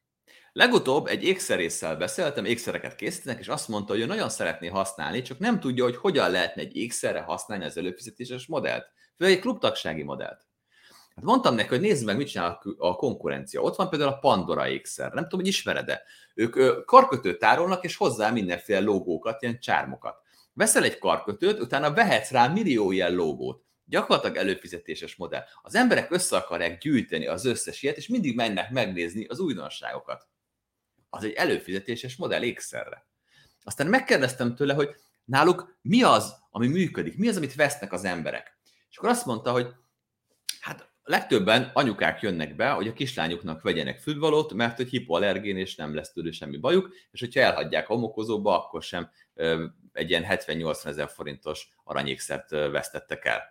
[0.58, 5.38] Legutóbb egy ékszerésszel beszéltem, ékszereket készítenek, és azt mondta, hogy ő nagyon szeretné használni, csak
[5.38, 8.90] nem tudja, hogy hogyan lehetne egy ékszerre használni az előfizetéses modellt.
[9.16, 10.46] Főleg egy klubtagsági modellt.
[11.14, 13.60] Hát mondtam neki, hogy nézd meg, mit csinál a konkurencia.
[13.60, 15.12] Ott van például a Pandora ékszer.
[15.12, 16.02] Nem tudom, hogy ismered-e.
[16.34, 20.16] Ők karkötőt tárolnak, és hozzá mindenféle logókat, ilyen csármokat.
[20.52, 23.64] Veszel egy karkötőt, utána vehetsz rá millió ilyen logót.
[23.84, 25.42] Gyakorlatilag előfizetéses modell.
[25.62, 30.28] Az emberek össze akarják gyűjteni az összes ilyet, és mindig mennek megnézni az újdonságokat.
[31.10, 33.06] Az egy előfizetéses modell ékszerre.
[33.62, 34.94] Aztán megkérdeztem tőle, hogy
[35.24, 38.58] náluk mi az, ami működik, mi az, amit vesznek az emberek.
[38.90, 39.68] És akkor azt mondta, hogy
[40.60, 45.94] hát legtöbben anyukák jönnek be, hogy a kislányuknak vegyenek fülvalót, mert hogy hipoallergén és nem
[45.94, 49.10] lesz tőle semmi bajuk, és hogyha elhagyják a homokozóba, akkor sem
[49.92, 53.42] egy ilyen 70-80 ezer forintos aranyékszert vesztettek el.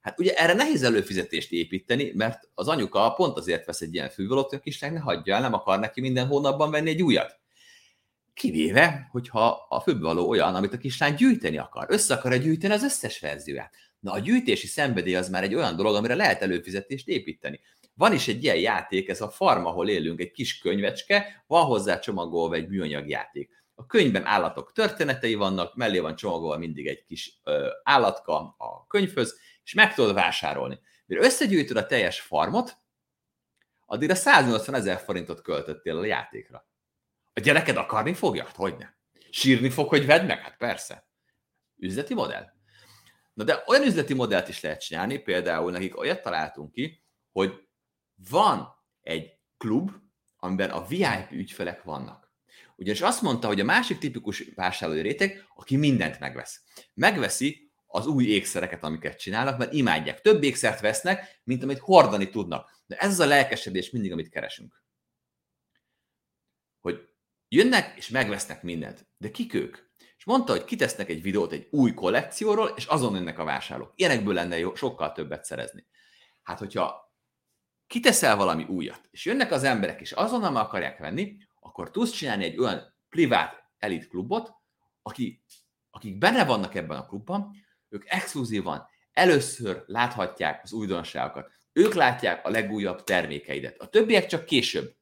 [0.00, 4.48] Hát ugye erre nehéz előfizetést építeni, mert az anyuka pont azért vesz egy ilyen fülvalót,
[4.48, 7.38] hogy a kislány ne hagyja el, nem akar neki minden hónapban venni egy újat.
[8.34, 11.86] Kivéve, hogyha a fülvaló olyan, amit a kislány gyűjteni akar.
[11.88, 13.74] Össze akar gyűjteni az összes verzióját.
[14.00, 17.60] Na a gyűjtési szenvedély az már egy olyan dolog, amire lehet előfizetést építeni.
[17.94, 21.98] Van is egy ilyen játék, ez a farm, ahol élünk, egy kis könyvecske, van hozzá
[21.98, 23.50] csomagolva egy műanyag játék.
[23.74, 29.38] A könyvben állatok történetei vannak, mellé van csomagolva mindig egy kis ö, állatka a könyvhöz,
[29.70, 30.80] és meg tudod vásárolni.
[31.06, 32.78] Mire összegyűjtöd a teljes farmot,
[33.86, 36.68] addigra 180 ezer forintot költöttél a játékra.
[37.32, 38.48] A gyereked akarni fogja?
[38.54, 38.98] Hogyne.
[39.30, 40.40] Sírni fog, hogy vedd meg?
[40.40, 41.08] Hát persze.
[41.76, 42.44] Üzleti modell.
[43.32, 47.02] Na de olyan üzleti modellt is lehet csinálni, például nekik olyat találtunk ki,
[47.32, 47.68] hogy
[48.30, 48.68] van
[49.00, 49.90] egy klub,
[50.36, 52.32] amiben a VIP ügyfelek vannak.
[52.76, 56.62] Ugyanis azt mondta, hogy a másik tipikus vásárlói réteg, aki mindent megvesz.
[56.94, 60.20] Megveszi az új ékszereket, amiket csinálnak, mert imádják.
[60.20, 62.82] Több ékszert vesznek, mint amit hordani tudnak.
[62.86, 64.82] De ez az a lelkesedés mindig, amit keresünk.
[66.80, 67.08] Hogy
[67.48, 69.08] jönnek és megvesznek mindent.
[69.16, 69.76] De kik ők?
[70.16, 73.92] És mondta, hogy kitesznek egy videót egy új kollekcióról, és azon jönnek a vásárlók.
[73.94, 75.86] Ilyenekből lenne jó, sokkal többet szerezni.
[76.42, 77.14] Hát, hogyha
[77.86, 82.44] kiteszel valami újat, és jönnek az emberek, és azonnal meg akarják venni, akkor tudsz csinálni
[82.44, 84.52] egy olyan privát elit klubot,
[85.02, 85.44] aki,
[85.90, 87.54] akik benne vannak ebben a klubban,
[87.90, 91.50] ők exkluzívan először láthatják az újdonságokat.
[91.72, 93.80] Ők látják a legújabb termékeidet.
[93.80, 94.94] A többiek csak később.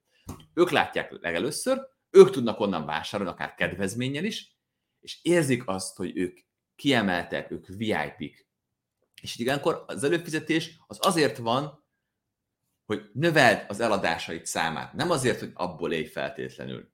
[0.54, 4.56] Ők látják legelőször, ők tudnak onnan vásárolni, akár kedvezménnyel is,
[5.00, 6.38] és érzik azt, hogy ők
[6.76, 8.46] kiemeltek, ők VIP-k.
[9.22, 11.84] És ilyenkor az előfizetés az azért van,
[12.84, 16.90] hogy növeld az eladásait számát, nem azért, hogy abból élj feltétlenül.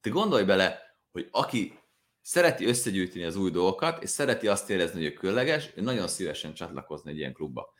[0.00, 1.78] Te gondolj bele, hogy aki
[2.22, 6.54] szereti összegyűjteni az új dolgokat, és szereti azt érezni, hogy ő különleges, ő nagyon szívesen
[6.54, 7.74] csatlakozni egy ilyen klubba.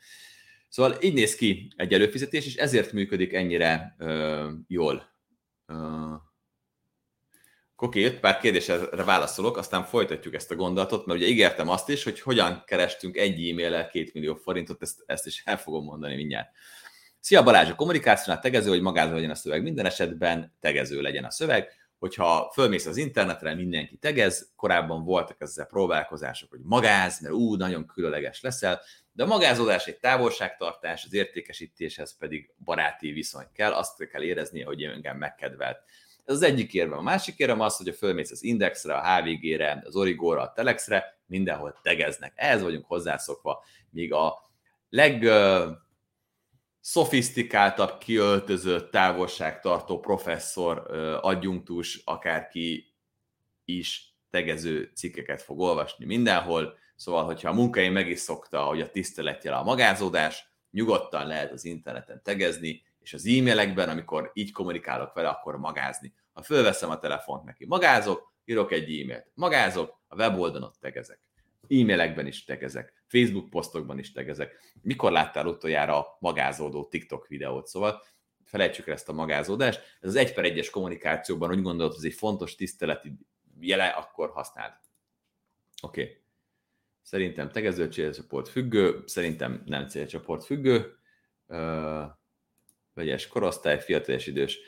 [0.69, 5.13] Szóval így néz ki egy előfizetés, és ezért működik ennyire ö, jól.
[5.65, 6.13] Ö,
[7.83, 12.03] Oké, öt pár kérdésre válaszolok, aztán folytatjuk ezt a gondolatot, mert ugye ígértem azt is,
[12.03, 16.49] hogy hogyan kerestünk egy e-mail-el két millió forintot, ezt, ezt is el fogom mondani mindjárt.
[17.19, 21.31] Szia Balázs, a kommunikációnál tegező, hogy magázó legyen a szöveg minden esetben, tegező legyen a
[21.31, 21.69] szöveg.
[22.03, 27.85] Hogyha fölmész az internetre, mindenki tegez, korábban voltak ezzel próbálkozások, hogy magáz, mert ú, nagyon
[27.85, 34.23] különleges leszel, de a magázódás egy távolságtartás, az értékesítéshez pedig baráti viszony kell, azt kell
[34.23, 35.77] érezni, hogy engem megkedvelt
[36.25, 36.97] ez az egyik érvem.
[36.97, 41.17] A másik érvem az, hogy a fölmész az Indexre, a HVG-re, az Origóra, a Telexre,
[41.25, 42.33] mindenhol tegeznek.
[42.35, 43.63] Ehhez vagyunk hozzászokva.
[43.89, 44.41] Míg a
[44.89, 45.23] leg
[46.83, 50.77] szofisztikáltabb, kiöltözött, távolságtartó professzor,
[51.21, 52.95] adjunktus, akárki
[53.65, 56.77] is tegező cikkeket fog olvasni mindenhol.
[56.95, 61.65] Szóval, hogyha a munkai meg is szokta, hogy a tiszteletjel a magázódás, nyugodtan lehet az
[61.65, 66.13] interneten tegezni, és az e-mailekben, amikor így kommunikálok vele, akkor magázni.
[66.33, 71.19] Ha fölveszem a telefont neki, magázok, írok egy e-mailt, magázok, a weboldalon tegezek.
[71.67, 74.55] E-mailekben is tegezek, Facebook posztokban is tegezek.
[74.81, 77.67] Mikor láttál utoljára a magázódó TikTok videót?
[77.67, 78.01] Szóval
[78.43, 79.81] felejtsük el ezt a magázódást.
[80.01, 83.17] Ez az egy per egyes kommunikációban úgy gondolod, hogy ez egy fontos tiszteleti
[83.59, 84.73] jele, akkor használd.
[85.81, 86.01] Oké.
[86.01, 86.21] Okay.
[87.01, 90.97] Szerintem tegező célcsoport függő, szerintem nem célcsoport függő.
[91.47, 92.03] Uh,
[92.93, 94.59] vegyes korosztály, fiatal és idős.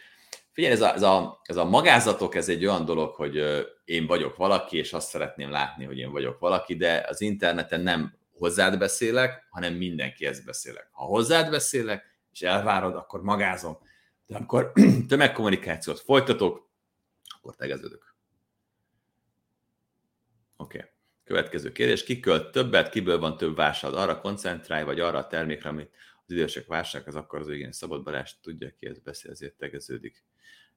[0.52, 3.44] Figyelj, ez a, ez, a, ez a magázatok, ez egy olyan dolog, hogy
[3.86, 8.18] én vagyok valaki, és azt szeretném látni, hogy én vagyok valaki, de az interneten nem
[8.38, 10.90] hozzád beszélek, hanem mindenkihez beszélek.
[10.92, 13.78] Ha hozzád beszélek, és elvárod, akkor magázom.
[14.26, 14.72] De amikor
[15.08, 16.70] tömegkommunikációt folytatok,
[17.38, 18.16] akkor tegeződök.
[20.58, 20.78] Oké.
[20.78, 20.90] Okay.
[21.24, 22.04] Következő kérdés.
[22.04, 24.00] Ki költ többet, kiből van több vásárlod?
[24.00, 25.92] Arra koncentrálj, vagy arra a termékre, amit
[26.26, 30.24] az idősek vásárolnak, az akkor az igen szabad Balázs tudja, ki ez beszél, ezért tegeződik.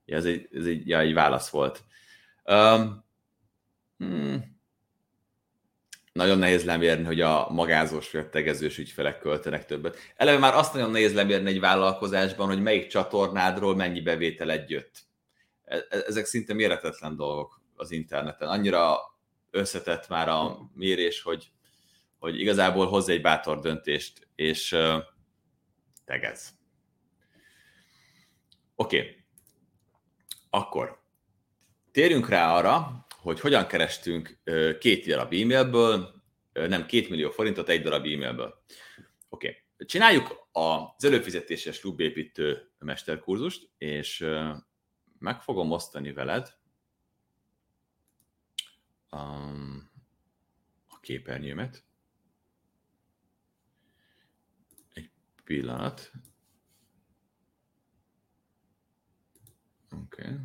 [0.05, 1.85] Ja, ez egy, ez egy, ja, egy válasz volt.
[2.45, 3.05] Um,
[3.97, 4.58] hmm,
[6.19, 9.97] nagyon nehéz lemérni, hogy a magázós vagy a tegezős ügyfelek költenek többet.
[10.17, 15.03] Eleve már azt nagyon nehéz lemérni egy vállalkozásban, hogy melyik csatornádról mennyi bevétel jött.
[15.65, 18.49] E, e, ezek szinte méretetlen dolgok az interneten.
[18.49, 18.99] Annyira
[19.51, 21.51] összetett már a mérés, hogy,
[22.19, 24.77] hogy igazából hozz egy bátor döntést, és
[26.05, 26.51] tegez.
[28.75, 28.99] Oké.
[28.99, 29.17] Okay.
[30.51, 31.01] Akkor
[31.93, 34.39] térjünk rá arra, hogy hogyan kerestünk
[34.79, 38.65] két darab e-mailből, nem két millió forintot egy darab e-mailből.
[39.29, 39.49] Oké.
[39.49, 39.87] Okay.
[39.87, 44.27] Csináljuk az előfizetéses klubépítő mesterkurzust, és
[45.19, 46.59] meg fogom osztani veled
[49.11, 49.91] um,
[50.89, 51.85] a képernyőmet.
[54.93, 55.11] Egy
[55.45, 56.13] pillanat.
[59.91, 60.23] Oké.
[60.23, 60.37] Okay.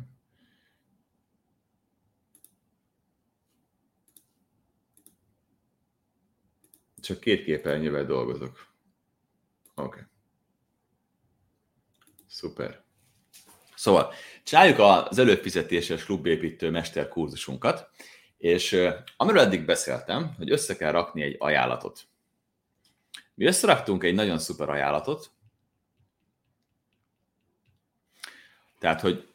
[7.04, 8.66] Csak két képernyővel dolgozok.
[9.74, 9.84] Oké.
[9.84, 10.02] Okay.
[12.26, 12.82] Szuper.
[13.74, 14.12] Szóval,
[14.44, 17.90] csináljuk az előfizetéses klubépítő mesterkurzusunkat,
[18.38, 22.00] és amiről eddig beszéltem, hogy össze kell rakni egy ajánlatot.
[23.34, 25.30] Mi összeraktunk egy nagyon szuper ajánlatot,
[28.78, 29.28] tehát, hogy,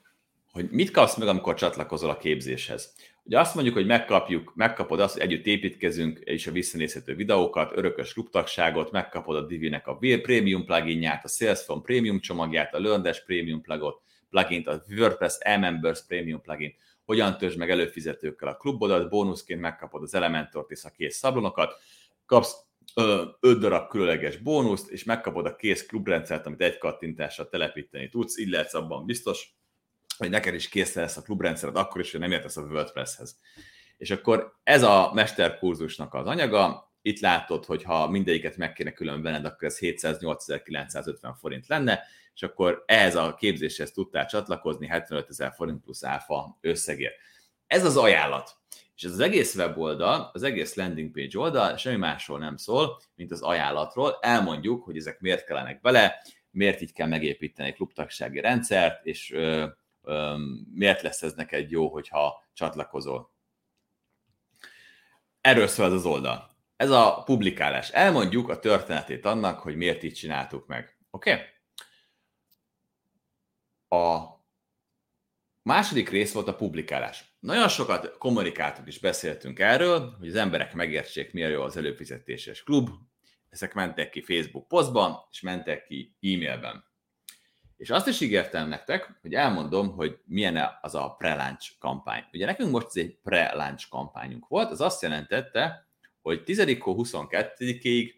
[0.52, 2.94] hogy mit kapsz meg, amikor csatlakozol a képzéshez.
[3.30, 8.14] Ugye azt mondjuk, hogy megkapjuk, megkapod azt, hogy együtt építkezünk, és a visszanézhető videókat, örökös
[8.14, 14.02] klubtagságot, megkapod a Divi-nek a Premium pluginját, a Salesforce Premium csomagját, a LearnDash Premium plugot,
[14.30, 16.74] plugint, a WordPress e-members Premium plugin,
[17.06, 21.74] hogyan törzs meg előfizetőkkel a klubodat, bónuszként megkapod az Elementort és a kész szablonokat,
[22.26, 22.56] kapsz
[22.96, 28.38] ö, 5 darab különleges bónuszt, és megkapod a kész klubrendszert, amit egy kattintással telepíteni tudsz,
[28.38, 29.59] így lehetsz abban biztos,
[30.20, 33.40] hogy neked is kész lesz a klubrendszered akkor is, hogy nem értesz a WordPresshez.
[33.98, 39.22] És akkor ez a mesterkurzusnak az anyaga, itt látod, hogy ha mindegyiket meg kéne külön
[39.22, 42.04] venned, akkor ez 708.950 forint lenne,
[42.34, 47.16] és akkor ehhez a képzéshez tudtál csatlakozni 75 ezer forint plusz áfa összegért.
[47.68, 48.58] Ez az ajánlat.
[48.96, 53.32] És ez az egész weboldal, az egész landing page oldal semmi másról nem szól, mint
[53.32, 54.18] az ajánlatról.
[54.22, 59.36] Elmondjuk, hogy ezek miért kellenek bele, miért így kell megépíteni egy klubtagsági rendszert, és
[60.74, 63.34] miért lesz ez neked jó, hogyha csatlakozol.
[65.42, 66.50] Erről szól ez az oldal.
[66.76, 67.90] Ez a publikálás.
[67.90, 70.98] Elmondjuk a történetét annak, hogy miért így csináltuk meg.
[71.12, 71.32] Oké?
[71.32, 71.46] Okay?
[74.10, 74.28] A
[75.62, 77.38] második rész volt a publikálás.
[77.40, 82.90] Nagyon sokat kommunikáltunk és beszéltünk erről, hogy az emberek megértsék, milyen jó az előfizetéses klub.
[83.50, 86.89] Ezek mentek ki Facebook posztban, és mentek ki e-mailben.
[87.80, 92.24] És azt is ígértem nektek, hogy elmondom, hogy milyen az a pre-launch kampány.
[92.34, 95.88] Ugye nekünk most egy pre-launch kampányunk volt, az azt jelentette,
[96.22, 98.14] hogy 10 22-ig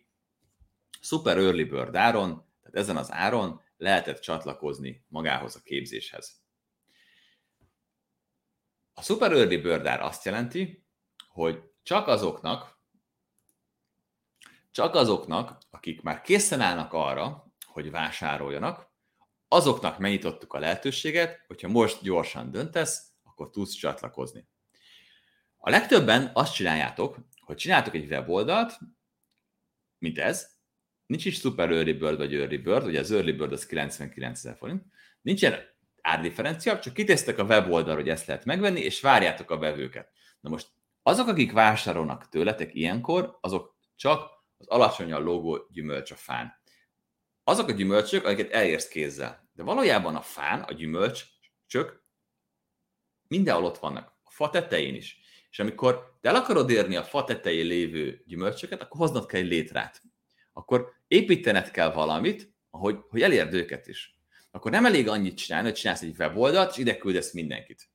[1.02, 6.42] super early bird áron, tehát ezen az áron lehetett csatlakozni magához a képzéshez.
[8.94, 10.86] A Super Early Bird ár azt jelenti,
[11.28, 12.80] hogy csak azoknak,
[14.72, 18.91] csak azoknak, akik már készen állnak arra, hogy vásároljanak,
[19.52, 24.48] azoknak megnyitottuk a lehetőséget, hogyha most gyorsan döntesz, akkor tudsz csatlakozni.
[25.58, 28.78] A legtöbben azt csináljátok, hogy csináltok egy weboldalt,
[29.98, 30.62] mint ez,
[31.12, 34.58] Nincs is super early bird vagy early bird, ugye az early bird az 99 ezer
[34.58, 34.84] forint.
[35.22, 35.60] Nincsen
[36.02, 40.12] árdifferencia, csak kitesztek a weboldalra, hogy ezt lehet megvenni, és várjátok a vevőket.
[40.40, 40.68] Na most
[41.04, 46.61] azok, akik vásárolnak tőletek ilyenkor, azok csak az alacsonyan lógó gyümölcs a fán.
[47.44, 49.50] Azok a gyümölcsök, amiket elérsz kézzel.
[49.54, 51.24] De valójában a fán, a gyümölcs,
[51.66, 52.04] csak
[53.28, 54.14] mindenhol ott vannak.
[54.24, 55.20] A fa tetején is.
[55.50, 59.48] És amikor te el akarod érni a fa tetején lévő gyümölcsöket, akkor hoznod kell egy
[59.48, 60.02] létrát.
[60.54, 64.20] Akkor építened kell valamit, hogy, hogy elérd őket is.
[64.52, 67.90] Akkor nem elég annyit csinálni, hogy csinálsz egy weboldalt, és ide küldesz mindenkit.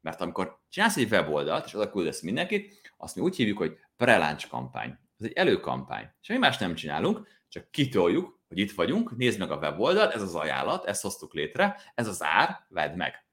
[0.00, 4.48] Mert amikor csinálsz egy weboldalt, és oda küldesz mindenkit, azt mi úgy hívjuk, hogy preláncs
[4.48, 4.98] kampány.
[5.18, 6.10] Ez egy előkampány.
[6.20, 10.34] Semmi más nem csinálunk, csak kitoljuk, hogy itt vagyunk, nézd meg a weboldalt, ez az
[10.34, 13.26] ajánlat, ezt hoztuk létre, ez az ár, vedd meg.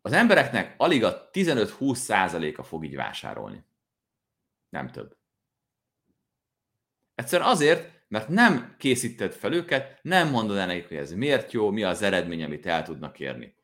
[0.00, 3.64] Az embereknek alig a 15-20 százaléka fog így vásárolni.
[4.68, 5.16] Nem több.
[7.14, 11.70] Egyszerűen azért, mert nem készíted fel őket, nem mondod el nekik, hogy ez miért jó,
[11.70, 13.56] mi az eredmény, amit el tudnak érni.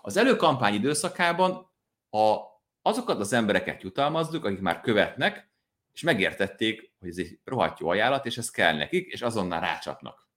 [0.00, 1.72] Az előkampány időszakában
[2.10, 2.36] a,
[2.82, 5.47] azokat az embereket jutalmazzuk, akik már követnek,
[5.98, 10.28] és megértették, hogy ez egy rohadt jó ajánlat, és ez kell nekik, és azonnal rácsapnak.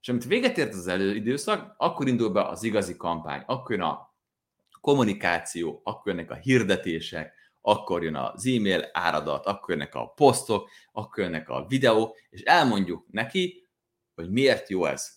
[0.00, 4.14] És amit véget ért az előidőszak, akkor indul be az igazi kampány, akkor jön a
[4.80, 11.24] kommunikáció, akkor jönnek a hirdetések, akkor jön az e-mail áradat, akkor jönnek a posztok, akkor
[11.24, 13.68] jönnek a videók, és elmondjuk neki,
[14.14, 15.12] hogy miért jó ez.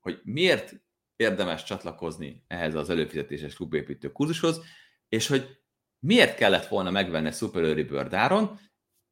[0.00, 0.72] Hogy miért
[1.16, 4.60] érdemes csatlakozni ehhez az előfizetéses klubépítő kurzushoz,
[5.08, 5.64] és hogy
[6.06, 8.60] miért kellett volna megvenni Super Bird áron,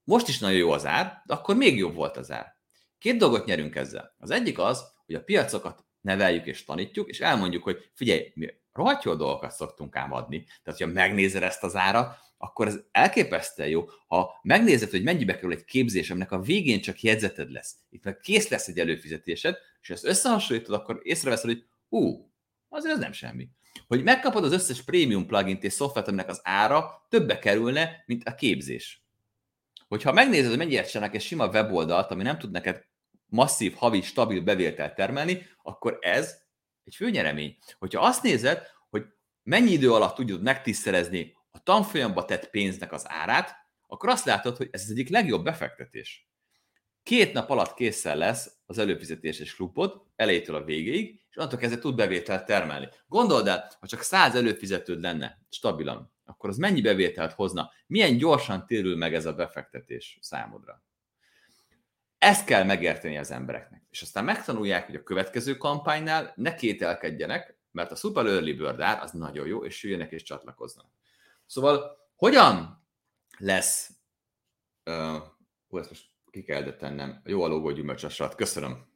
[0.04, 2.56] most is nagyon jó az ár, de akkor még jobb volt az ár.
[2.98, 4.14] Két dolgot nyerünk ezzel.
[4.18, 9.04] Az egyik az, hogy a piacokat neveljük és tanítjuk, és elmondjuk, hogy figyelj, mi rohadt
[9.04, 10.46] jó dolgokat szoktunk ám adni.
[10.62, 13.84] Tehát, ha megnézed ezt az árat, akkor ez elképesztően jó.
[14.06, 18.16] Ha megnézed, hogy mennyibe kerül egy képzés, aminek a végén csak jegyzeted lesz, itt meg
[18.16, 22.30] kész lesz egy előfizetésed, és ezt összehasonlítod, akkor észreveszed, hogy ú,
[22.68, 23.48] azért ez nem semmi.
[23.86, 28.34] Hogy megkapod az összes prémium plugint és szoftvert, aminek az ára többe kerülne, mint a
[28.34, 29.04] képzés.
[29.88, 32.84] Hogyha megnézed, hogy mennyire csinálnak egy sima weboldalt, ami nem tud neked
[33.26, 36.42] masszív, havi, stabil bevételt termelni, akkor ez
[36.84, 37.56] egy főnyeremény.
[37.78, 39.04] Hogyha azt nézed, hogy
[39.42, 43.56] mennyi idő alatt tudod megtisztelezni a tanfolyamba tett pénznek az árát,
[43.86, 46.28] akkor azt látod, hogy ez az egyik legjobb befektetés.
[47.04, 51.94] Két nap alatt készen lesz az előfizetéses klubod, elejétől a végéig, és onnantól kezdve tud
[51.94, 52.88] bevételt termelni.
[53.06, 57.70] Gondold el, ha csak 100 előfizetőd lenne stabilan, akkor az mennyi bevételt hozna?
[57.86, 60.82] Milyen gyorsan térül meg ez a befektetés számodra?
[62.18, 63.82] Ezt kell megérteni az embereknek.
[63.90, 69.02] És aztán megtanulják, hogy a következő kampánynál ne kételkedjenek, mert a Super Early Bird ár
[69.02, 70.86] az nagyon jó, és jöjjenek és csatlakoznak.
[71.46, 72.84] Szóval hogyan
[73.38, 73.90] lesz,
[74.84, 75.22] uh,
[75.68, 78.86] hú, ezt most ki kell tennem, jó a logó gyümölcsasrat, köszönöm.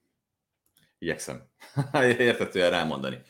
[0.98, 1.48] Igyekszem
[2.18, 3.22] értetően rámondani.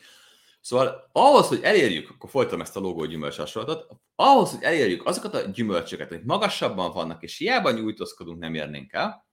[0.61, 5.41] Szóval ahhoz, hogy elérjük, akkor folytatom ezt a logó gyümölcsasratot, ahhoz, hogy elérjük azokat a
[5.41, 9.27] gyümölcsöket, hogy magasabban vannak, és hiába nyújtózkodunk, nem érnénk el,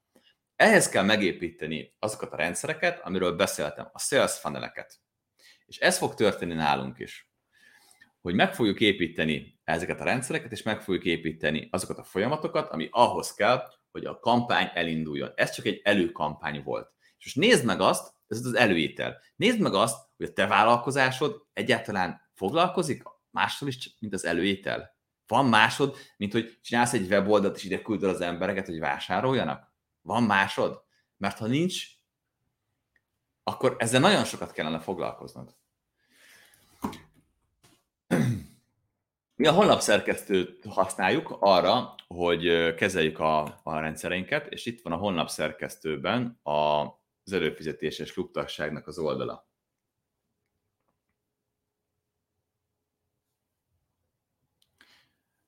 [0.56, 5.00] ehhez kell megépíteni azokat a rendszereket, amiről beszéltem, a sales funneleket.
[5.66, 7.30] És ez fog történni nálunk is.
[8.20, 12.88] Hogy meg fogjuk építeni ezeket a rendszereket, és meg fogjuk építeni azokat a folyamatokat, ami
[12.90, 13.62] ahhoz kell,
[13.96, 15.32] hogy a kampány elinduljon.
[15.34, 16.92] Ez csak egy előkampány volt.
[17.18, 19.20] És most nézd meg azt, ez az előétel.
[19.36, 24.94] Nézd meg azt, hogy a te vállalkozásod egyáltalán foglalkozik mással is, mint az előétel.
[25.26, 29.72] Van másod, mint hogy csinálsz egy weboldalt, és ide küldöd az embereket, hogy vásároljanak?
[30.02, 30.82] Van másod?
[31.16, 31.86] Mert ha nincs,
[33.42, 35.56] akkor ezzel nagyon sokat kellene foglalkoznod.
[39.36, 44.96] Mi a honlap szerkesztőt használjuk arra, hogy kezeljük a, a rendszereinket, és itt van a
[44.96, 49.48] honlap szerkesztőben az előfizetéses klubtagságnak az oldala.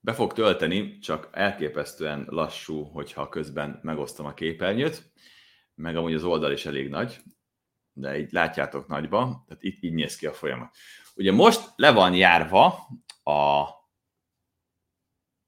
[0.01, 5.13] Be fog tölteni, csak elképesztően lassú, hogyha közben megosztom a képernyőt,
[5.75, 7.21] meg amúgy az oldal is elég nagy,
[7.93, 10.77] de így látjátok nagyba, tehát itt így néz ki a folyamat.
[11.15, 12.87] Ugye most le van járva
[13.23, 13.77] a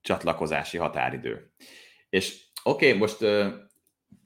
[0.01, 1.53] csatlakozási határidő.
[2.09, 3.18] És oké, okay, most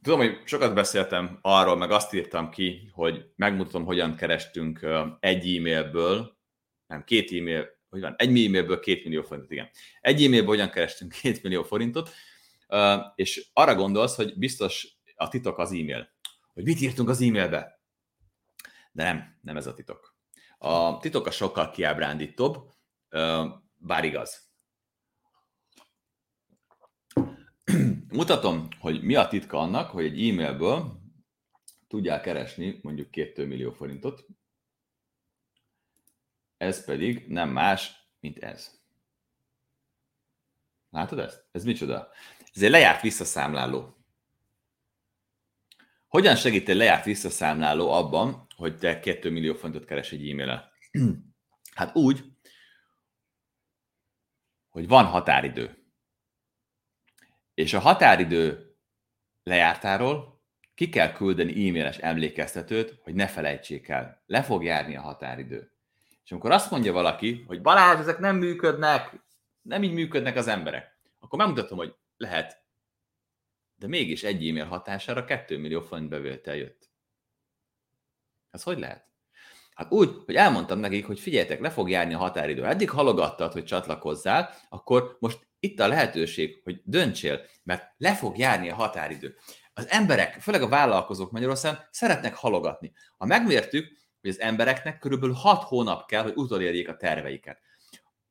[0.03, 4.87] tudom, hogy sokat beszéltem arról, meg azt írtam ki, hogy megmutatom, hogyan kerestünk
[5.21, 6.39] egy e-mailből,
[6.87, 9.71] nem, két e-mail, hogy van, egy e-mailből két millió forintot, igen.
[10.01, 12.11] Egy e-mailből hogyan kerestünk két millió forintot,
[13.15, 16.13] és arra gondolsz, hogy biztos a titok az e-mail.
[16.53, 17.81] Hogy mit írtunk az e-mailbe?
[18.93, 20.17] De nem, nem ez a titok.
[20.59, 22.71] A titok a sokkal kiábrándítóbb,
[23.75, 24.54] bár igaz.
[28.13, 31.03] Mutatom, hogy mi a titka annak, hogy egy e-mailből
[31.89, 34.27] tudják keresni mondjuk 2 millió forintot,
[36.57, 38.83] ez pedig nem más, mint ez.
[40.91, 41.49] Látod ezt?
[41.53, 42.09] Ez micsoda?
[42.55, 43.97] Ez egy lejárt visszaszámláló.
[46.09, 50.73] Hogyan segít egy lejárt visszaszámláló abban, hogy te 2 millió fontot keres egy e-mail
[51.75, 52.25] Hát úgy,
[54.69, 55.84] hogy van határidő.
[57.55, 58.75] És a határidő
[59.43, 60.43] lejártáról
[60.75, 64.23] ki kell küldeni e-mailes emlékeztetőt, hogy ne felejtsék el.
[64.27, 65.73] Le fog járni a határidő.
[66.25, 69.23] És amikor azt mondja valaki, hogy Balázs, ezek nem működnek,
[69.63, 72.63] nem így működnek az emberek, akkor megmutatom, hogy lehet,
[73.77, 76.91] de mégis egy e-mail hatására 2 millió forint bevétel jött.
[78.51, 79.07] Ez hogy lehet?
[79.75, 82.65] Hát úgy, hogy elmondtam nekik, hogy figyeljetek, le fog járni a határidő.
[82.65, 88.71] Eddig halogattad, hogy csatlakozzál, akkor most itt a lehetőség, hogy döntsél, mert le fog járni
[88.71, 89.37] a határidő.
[89.75, 92.93] Az emberek, főleg a vállalkozók Magyarországon szeretnek halogatni.
[93.17, 97.61] Ha megmértük, hogy az embereknek körülbelül 6 hónap kell, hogy utolérjék a terveiket.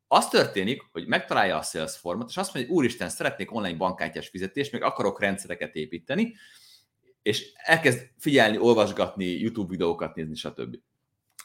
[0.08, 4.72] az történik, hogy megtalálja a Salesforce-ot, és azt mondja, hogy úristen, szeretnék online bankkártyás fizetést,
[4.72, 6.36] meg akarok rendszereket építeni,
[7.22, 10.78] és elkezd figyelni, olvasgatni, YouTube videókat nézni, stb.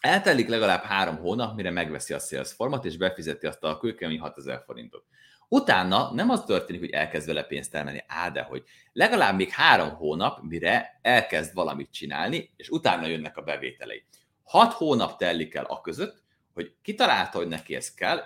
[0.01, 5.05] Eltelik legalább három hónap, mire megveszi a Salesforce-ot, és befizeti azt a kőkemény 6000 forintot.
[5.49, 9.91] Utána nem az történik, hogy elkezd vele pénzt termelni, á, de hogy legalább még három
[9.91, 14.05] hónap, mire elkezd valamit csinálni, és utána jönnek a bevételei.
[14.43, 16.23] Hat hónap telik el a között,
[16.55, 18.23] hogy kitalálta, hogy neki ez kell,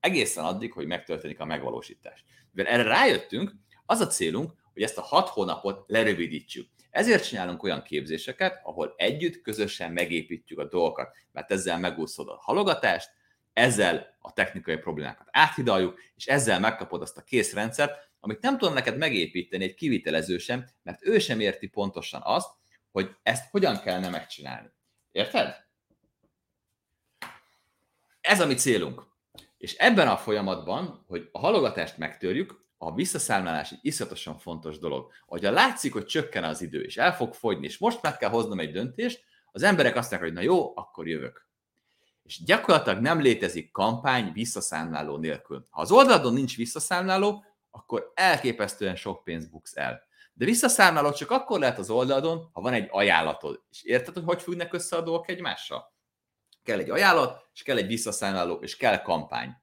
[0.00, 2.24] egészen addig, hogy megtörténik a megvalósítás.
[2.52, 3.52] Mivel erre rájöttünk,
[3.86, 6.68] az a célunk, hogy ezt a hat hónapot lerövidítsük.
[6.90, 13.10] Ezért csinálunk olyan képzéseket, ahol együtt, közösen megépítjük a dolgokat, mert ezzel megúszod a halogatást,
[13.54, 18.96] ezzel a technikai problémákat áthidaljuk, és ezzel megkapod azt a készrendszert, amit nem tudom neked
[18.96, 22.50] megépíteni egy kivitelező sem, mert ő sem érti pontosan azt,
[22.92, 24.72] hogy ezt hogyan kellene megcsinálni.
[25.12, 25.64] Érted?
[28.20, 29.06] Ez a mi célunk.
[29.58, 35.12] És ebben a folyamatban, hogy a halogatást megtörjük, a visszaszámlálás egy iszonyatosan fontos dolog.
[35.26, 38.58] Hogyha látszik, hogy csökken az idő, és el fog fogyni, és most meg kell hoznom
[38.58, 41.48] egy döntést, az emberek azt mondják, hogy na jó, akkor jövök.
[42.24, 45.66] És gyakorlatilag nem létezik kampány visszaszámláló nélkül.
[45.70, 50.02] Ha az oldaladon nincs visszaszámláló, akkor elképesztően sok pénz buksz el.
[50.32, 53.62] De visszaszámláló csak akkor lehet az oldalon, ha van egy ajánlatod.
[53.70, 55.92] És érted, hogy hogy függnek össze a dolgok egymással?
[56.62, 59.56] Kell egy ajánlat, és kell egy visszaszámláló, és kell kampány.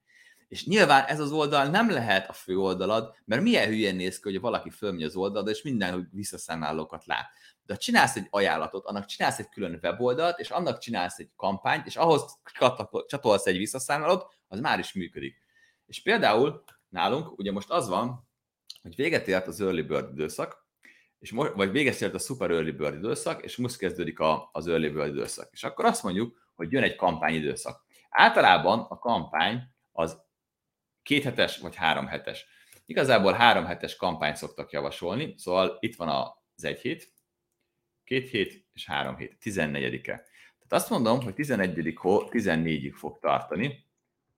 [0.47, 4.30] És nyilván ez az oldal nem lehet a fő oldalad, mert milyen hülyen néz ki,
[4.30, 7.30] hogy valaki fölmegy az oldalad, és minden visszaszámlálókat lát.
[7.72, 11.86] De ha csinálsz egy ajánlatot, annak csinálsz egy külön weboldalt, és annak csinálsz egy kampányt,
[11.86, 12.39] és ahhoz
[13.07, 15.41] csatolsz egy visszaszámlálót, az már is működik.
[15.86, 18.28] És például nálunk ugye most az van,
[18.82, 20.67] hogy véget ért az early bird időszak,
[21.19, 24.67] és most, vagy véget ért a super early bird időszak, és most kezdődik a, az
[24.67, 25.49] early bird időszak.
[25.51, 27.86] És akkor azt mondjuk, hogy jön egy kampány időszak.
[28.09, 30.22] Általában a kampány az
[31.01, 32.45] két hetes vagy három hetes.
[32.86, 37.19] Igazából három hetes kampányt szoktak javasolni, szóval itt van az egy hét,
[38.12, 40.01] két hét és három hét, 14-e.
[40.01, 43.86] Tehát azt mondom, hogy 11 hó 14-ig fog tartani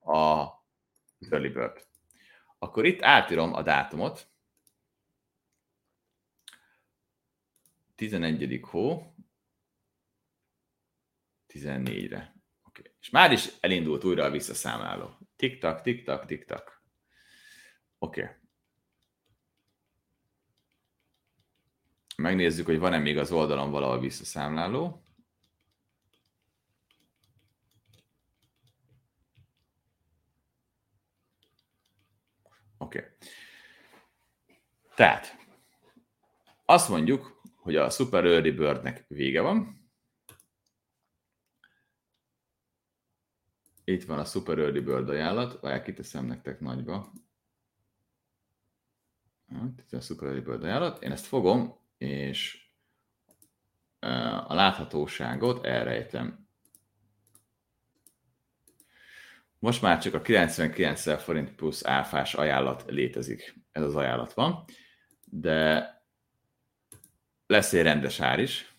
[0.00, 0.46] a
[1.30, 1.86] early bird.
[2.58, 4.28] Akkor itt átírom a dátumot,
[7.94, 8.60] 11.
[8.62, 9.14] hó
[11.48, 12.34] 14-re.
[12.64, 12.92] Okay.
[13.00, 15.18] És már is elindult újra a visszaszámláló.
[15.36, 16.82] Tik-tak, tik-tak, tik-tak.
[17.98, 18.22] Oké.
[18.22, 18.34] Okay.
[22.16, 25.02] Megnézzük, hogy van-e még az oldalon valahol visszaszámláló.
[32.78, 32.98] Oké.
[32.98, 33.10] Okay.
[34.94, 35.36] Tehát,
[36.64, 39.84] azt mondjuk, hogy a Super Early Birdnek vége van,
[43.84, 47.12] Itt van a Super Early Bird ajánlat, vagy kiteszem nektek nagyba.
[49.78, 51.02] Itt a Super Early Bird ajánlat.
[51.02, 52.68] Én ezt fogom, és
[54.46, 56.48] a láthatóságot elrejtem.
[59.58, 63.54] Most már csak a 99 forint plusz áfás ajánlat létezik.
[63.72, 64.64] Ez az ajánlat van.
[65.24, 65.88] De
[67.46, 68.76] lesz egy rendes ár is.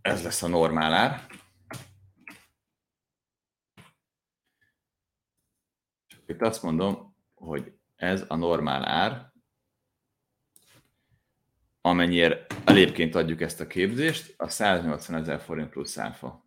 [0.00, 1.26] Ez lesz a normál ár.
[6.26, 9.27] Itt azt mondom, hogy ez a normál ár,
[11.80, 16.46] amennyire elépként adjuk ezt a képzést, a 180 ezer forint plusz áfa.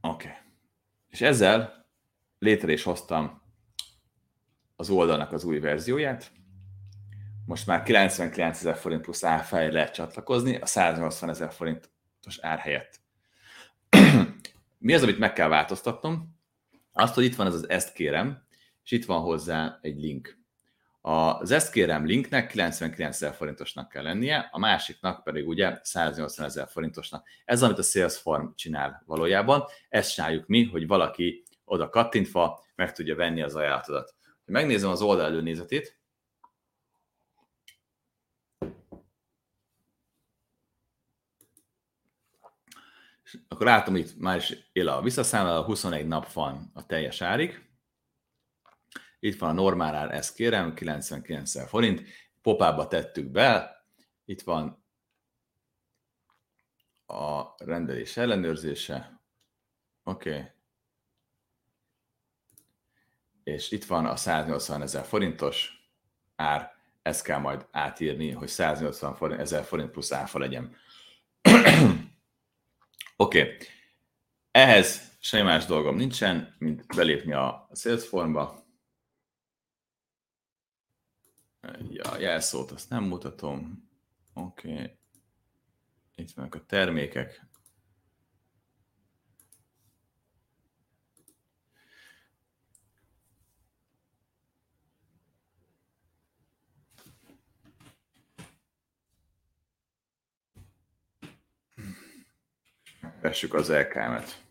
[0.00, 0.26] Oké.
[0.26, 0.38] Okay.
[1.08, 1.86] És ezzel
[2.38, 3.42] létre is hoztam
[4.76, 6.32] az oldalnak az új verzióját
[7.50, 13.00] most már 99 ezer forint plusz árfájára lehet csatlakozni a 180 ezer forintos ár helyett.
[14.78, 16.39] Mi az, amit meg kell változtatnom?
[16.92, 18.42] Azt, hogy itt van ez az ezt kérem,
[18.84, 20.38] és itt van hozzá egy link.
[21.00, 26.68] Az ezt kérem linknek 99 ezer forintosnak kell lennie, a másiknak pedig ugye 180 ezer
[26.68, 27.26] forintosnak.
[27.44, 33.14] Ez, amit a Salesform csinál valójában, ezt csináljuk mi, hogy valaki oda kattintva meg tudja
[33.14, 34.14] venni az ajánlatodat.
[34.46, 35.99] Ha megnézem az oldal előnézetét,
[43.48, 47.68] akkor látom, itt már is él a visszaszámláló, 21 nap van a teljes árig.
[49.18, 52.02] Itt van a normál ár, ezt kérem, 99 forint.
[52.42, 53.80] Popába tettük be,
[54.24, 54.84] itt van
[57.06, 59.20] a rendelés ellenőrzése.
[60.04, 60.30] Oké.
[60.30, 60.44] Okay.
[63.42, 65.88] És itt van a 180 ezer forintos
[66.36, 66.72] ár,
[67.02, 70.76] ezt kell majd átírni, hogy 180 forint, 1000 forint plusz áfa legyen.
[73.20, 73.40] Oké.
[73.40, 73.56] Okay.
[74.50, 78.64] Ehhez semmi más dolgom nincsen, mint belépni a Salesforce-ba.
[81.90, 83.88] Ja, jelszót azt nem mutatom.
[84.34, 84.72] Oké.
[84.72, 84.98] Okay.
[86.14, 87.49] Itt vannak a termékek.
[103.20, 104.44] Vessük az LKM-et.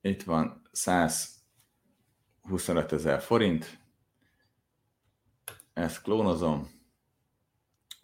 [0.00, 3.78] Itt van 125 ezer forint.
[5.72, 6.70] Ezt klónozom.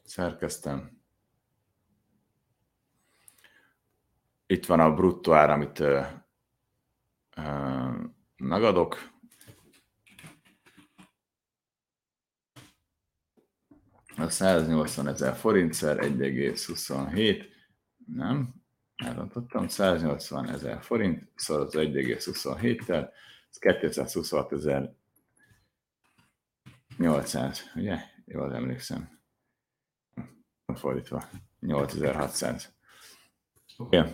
[0.05, 1.03] Szerkeztem.
[4.47, 6.03] Itt van a bruttó ár, amit ö,
[7.37, 8.05] ö,
[8.37, 9.14] megadok.
[14.25, 17.45] A 180 ezer forintszer 1,27,
[18.07, 18.55] nem,
[18.97, 23.11] elrontottam, 180 ezer forint, szor az 1,27-tel,
[23.51, 24.95] ez 226 ezer
[26.97, 27.99] 800, ugye?
[28.25, 29.21] Jól emlékszem.
[30.75, 31.29] Fordítva,
[31.61, 32.73] 8600.
[33.77, 33.99] Oké.
[33.99, 34.13] Okay.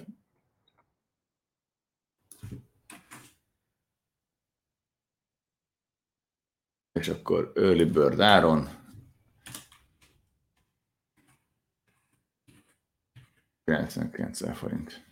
[6.93, 8.80] És akkor Early Bird áron
[13.71, 15.05] 99 forint.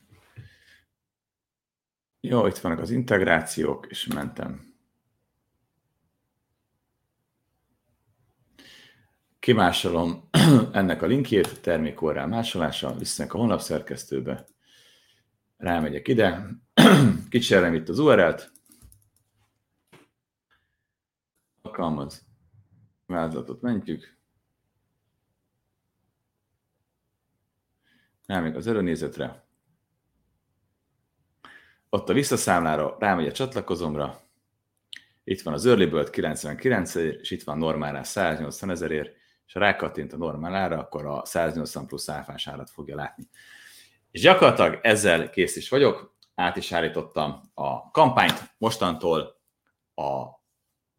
[2.20, 4.74] Jó, itt vannak az integrációk, és mentem.
[9.38, 10.28] Kimásolom
[10.72, 14.46] ennek a linkjét, termékorrá másolása, visznek a honlap szerkesztőbe.
[15.56, 16.46] Rámegyek ide,
[17.30, 18.52] kicserem itt az URL-t,
[21.62, 22.26] alkalmaz,
[23.06, 24.17] vázatot mentjük,
[28.28, 29.46] elmegy az előnézetre,
[31.88, 34.20] ott a visszaszámlára rámegy a csatlakozomra,
[35.24, 39.16] itt van az Early Bird 99 és itt van normálra 180 ezerért,
[39.46, 43.28] és ha rákattint a normálára, akkor a 180 plusz áfás árat fogja látni.
[44.10, 49.40] És gyakorlatilag ezzel kész is vagyok, át is állítottam a kampányt, mostantól
[49.94, 50.36] a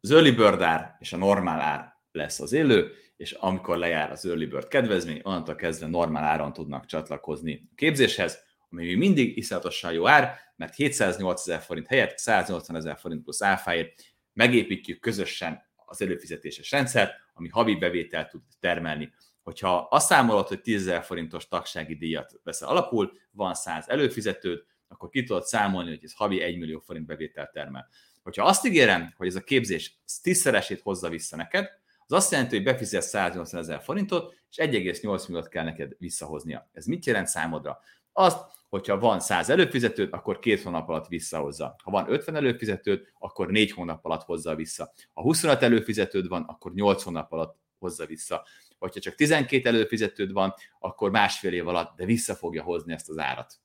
[0.00, 4.26] az Early Bird ár és a normál ár lesz az élő, és amikor lejár az
[4.26, 9.92] Early Bird kedvezmény, onnantól kezdve normál áron tudnak csatlakozni a képzéshez, ami még mindig iszonyatosan
[9.92, 14.02] jó ár, mert 708 ezer forint helyett 180 ezer forint plusz áfáért
[14.32, 19.12] megépítjük közösen az előfizetéses rendszert, ami havi bevételt tud termelni.
[19.42, 25.08] Hogyha azt számolod, hogy 10 ezer forintos tagsági díjat veszel alapul, van 100 előfizetőd, akkor
[25.08, 27.88] ki tudod számolni, hogy ez havi 1 millió forint bevételt termel.
[28.22, 31.79] Hogyha azt ígérem, hogy ez a képzés tízszeresét hozza vissza neked,
[32.10, 36.68] az azt jelenti, hogy befizetsz 180 ezer forintot, és 1,8 milliót kell neked visszahoznia.
[36.72, 37.80] Ez mit jelent számodra?
[38.12, 38.38] Azt,
[38.68, 41.76] hogyha van 100 előfizetőd, akkor két hónap alatt visszahozza.
[41.82, 44.92] Ha van 50 előfizetőd, akkor négy hónap alatt hozza vissza.
[45.12, 48.46] Ha 25 előfizetőd van, akkor 8 hónap alatt hozza vissza.
[48.78, 53.18] Hogyha csak 12 előfizetőd van, akkor másfél év alatt, de vissza fogja hozni ezt az
[53.18, 53.60] árat.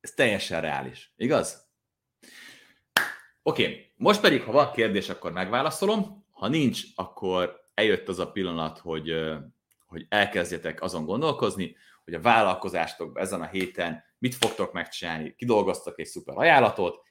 [0.00, 1.68] Ez teljesen reális, igaz?
[3.42, 3.92] Oké, okay.
[3.96, 6.19] most pedig, ha van kérdés, akkor megválaszolom.
[6.40, 9.12] Ha nincs, akkor eljött az a pillanat, hogy,
[9.86, 15.34] hogy elkezdjetek azon gondolkozni, hogy a vállalkozástok ezen a héten mit fogtok megcsinálni.
[15.34, 17.02] Kidolgoztak egy szuper ajánlatot,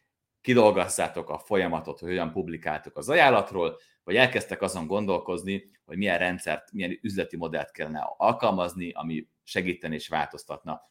[0.41, 6.71] kidolgozzátok a folyamatot, hogy hogyan publikáltok az ajánlatról, vagy elkezdtek azon gondolkozni, hogy milyen rendszert,
[6.71, 10.81] milyen üzleti modellt kellene alkalmazni, ami segíteni és változtatna.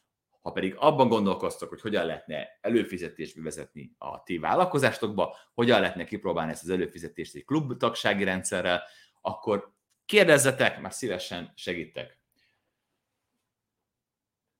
[0.49, 6.51] Ha pedig abban gondolkoztok, hogy hogyan lehetne előfizetést vezetni a ti vállalkozásokba, hogyan lehetne kipróbálni
[6.51, 8.83] ezt az előfizetést egy klubtagsági rendszerrel,
[9.21, 9.73] akkor
[10.05, 12.19] kérdezzetek, mert szívesen segítek.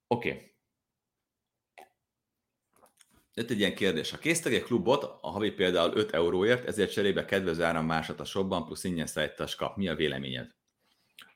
[0.07, 0.31] Oké.
[0.31, 0.53] Okay.
[3.33, 4.11] Jött egy ilyen kérdés.
[4.11, 8.25] Ha késztek egy klubot, a havi például 5 euróért, ezért cserébe kedvező áram másat a
[8.25, 9.77] shopban, plusz ingyen szállítás kap.
[9.77, 10.55] Mi a véleményed?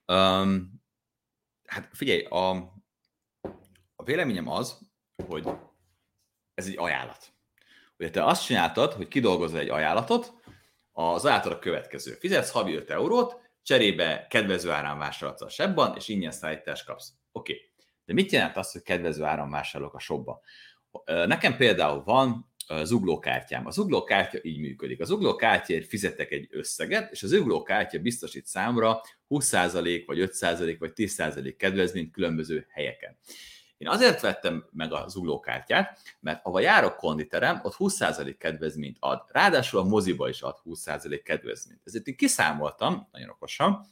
[0.06, 0.82] Um,
[1.66, 2.73] hát figyelj, a,
[4.04, 4.78] a véleményem az,
[5.28, 5.48] hogy
[6.54, 7.34] ez egy ajánlat.
[7.98, 10.34] Ugye te azt csináltad, hogy kidolgozol egy ajánlatot,
[10.92, 12.14] az ajánlat a következő.
[12.14, 17.14] Fizetsz havi 5 eurót, cserébe kedvező árán vásárolsz a sebban, és ingyen szállítást kapsz.
[17.32, 17.54] Oké.
[17.54, 17.72] Okay.
[18.06, 20.42] De mit jelent az, hogy kedvező áron vásárolok a shopba?
[21.06, 23.66] Nekem például van zuglókártyám.
[23.66, 25.02] A zuglókártya így működik.
[25.02, 31.54] Az zuglókártyáért fizetek egy összeget, és az zuglókártya biztosít számra 20% vagy 5% vagy 10%
[31.58, 33.18] kedvezményt különböző helyeken.
[33.78, 39.24] Én azért vettem meg a zuglókártyát, mert ahol járok konditerem, ott 20% kedvezményt ad.
[39.28, 41.82] Ráadásul a moziba is ad 20% kedvezményt.
[41.84, 43.86] Ezért én kiszámoltam, nagyon okosan,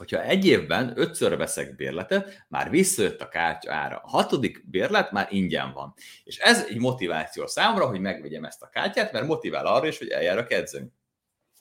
[0.00, 4.00] hogyha egy évben ötször veszek bérletet, már visszajött a kártya ára.
[4.04, 5.94] A hatodik bérlet már ingyen van.
[6.24, 10.08] És ez egy motiváció számomra, hogy megvegyem ezt a kártyát, mert motivál arra is, hogy
[10.08, 10.92] eljárok edzeni.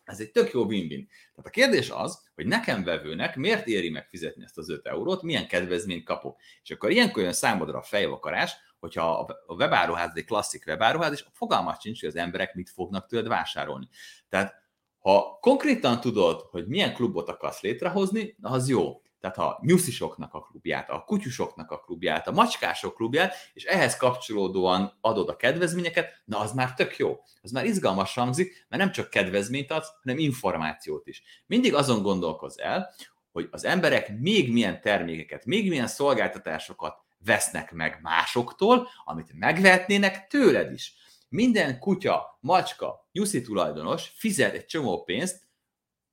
[0.09, 1.07] Ez egy tök jó win-win.
[1.07, 5.21] Tehát a kérdés az, hogy nekem vevőnek miért éri meg fizetni ezt az 5 eurót,
[5.21, 6.39] milyen kedvezményt kapok.
[6.63, 11.81] És akkor ilyenkor jön számodra a fejvakarás, hogyha a webáruház egy klasszik webáruház, és fogalmat
[11.81, 13.87] sincs, hogy az emberek mit fognak tőled vásárolni.
[14.29, 14.53] Tehát
[14.99, 19.01] ha konkrétan tudod, hogy milyen klubot akarsz létrehozni, az jó.
[19.19, 24.97] Tehát a nyuszisoknak a klubját, a kutyusoknak a klubját, a macskások klubját, és ehhez kapcsolódóan
[25.01, 27.19] adod a kedvezményeket, na az már tök jó.
[27.41, 31.23] Az már izgalmas hangzik, mert nem csak kedvezményt adsz, hanem információt is.
[31.45, 32.93] Mindig azon gondolkoz el,
[33.31, 40.71] hogy az emberek még milyen termékeket, még milyen szolgáltatásokat vesznek meg másoktól, amit megvehetnének tőled
[40.71, 40.93] is.
[41.29, 45.47] Minden kutya, macska, nyuszi tulajdonos fizet egy csomó pénzt,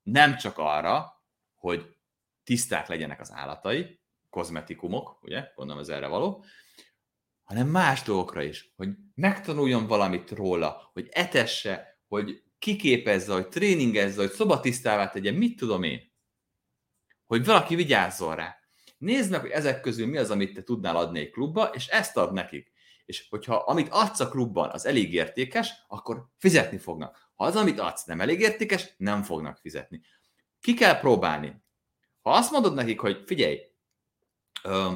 [0.03, 1.23] nem csak arra,
[1.55, 1.96] hogy
[2.47, 6.45] tiszták legyenek az állatai, kozmetikumok, ugye, gondolom ez erre való,
[7.45, 14.31] hanem más dolgokra is, hogy megtanuljon valamit róla, hogy etesse, hogy kiképezze, hogy tréningezze, hogy
[14.31, 16.13] szobatisztává tegye, mit tudom én.
[17.27, 18.57] Hogy valaki vigyázzon rá.
[18.99, 22.17] Nézd meg, hogy ezek közül mi az, amit te tudnál adni egy klubba, és ezt
[22.17, 22.73] ad nekik.
[23.05, 27.31] És hogyha amit adsz a klubban, az elég értékes, akkor fizetni fognak.
[27.35, 30.01] Ha az, amit adsz, nem elég értékes, nem fognak fizetni.
[30.61, 31.65] Ki kell próbálni.
[32.27, 33.61] Ha azt mondod nekik, hogy figyelj,
[34.63, 34.93] ö,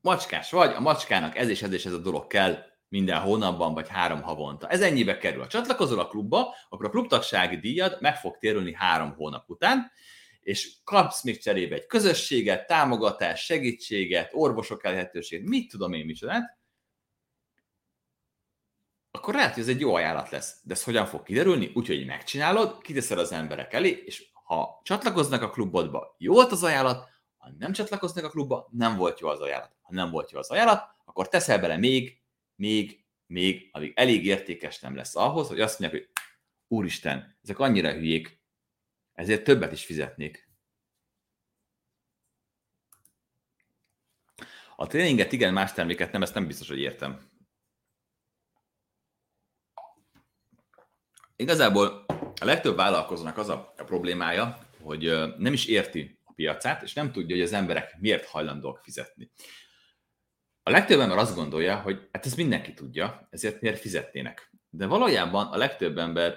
[0.00, 3.88] macskás vagy, a macskának ez és ez és ez a dolog kell minden hónapban, vagy
[3.88, 4.68] három havonta.
[4.68, 5.40] Ez ennyibe kerül.
[5.40, 9.90] Ha csatlakozol a klubba, akkor a klubtagsági díjad meg fog térülni három hónap után,
[10.40, 16.58] és kapsz még cserébe egy közösséget, támogatást, segítséget, orvosok elérhetőséget, mit tudom én micsodát,
[19.10, 20.60] akkor lehet, hogy ez egy jó ajánlat lesz.
[20.62, 21.70] De ez hogyan fog kiderülni?
[21.74, 27.08] Úgyhogy megcsinálod, kiteszed az emberek elé, és ha csatlakoznak a klubodba, jó volt az ajánlat,
[27.36, 29.76] ha nem csatlakoznak a klubba, nem volt jó az ajánlat.
[29.82, 32.22] Ha nem volt jó az ajánlat, akkor teszel bele még,
[32.54, 36.10] még, még, amíg elég értékes nem lesz ahhoz, hogy azt mondják, hogy
[36.68, 38.40] úristen, ezek annyira hülyék,
[39.12, 40.48] ezért többet is fizetnék.
[44.76, 47.30] A tréninget igen, más terméket nem, ezt nem biztos, hogy értem.
[51.36, 52.05] Igazából
[52.40, 57.36] a legtöbb vállalkozónak az a, problémája, hogy nem is érti a piacát, és nem tudja,
[57.36, 59.30] hogy az emberek miért hajlandóak fizetni.
[60.62, 64.52] A legtöbb ember azt gondolja, hogy hát ezt mindenki tudja, ezért miért fizetnének.
[64.70, 66.34] De valójában a legtöbb ember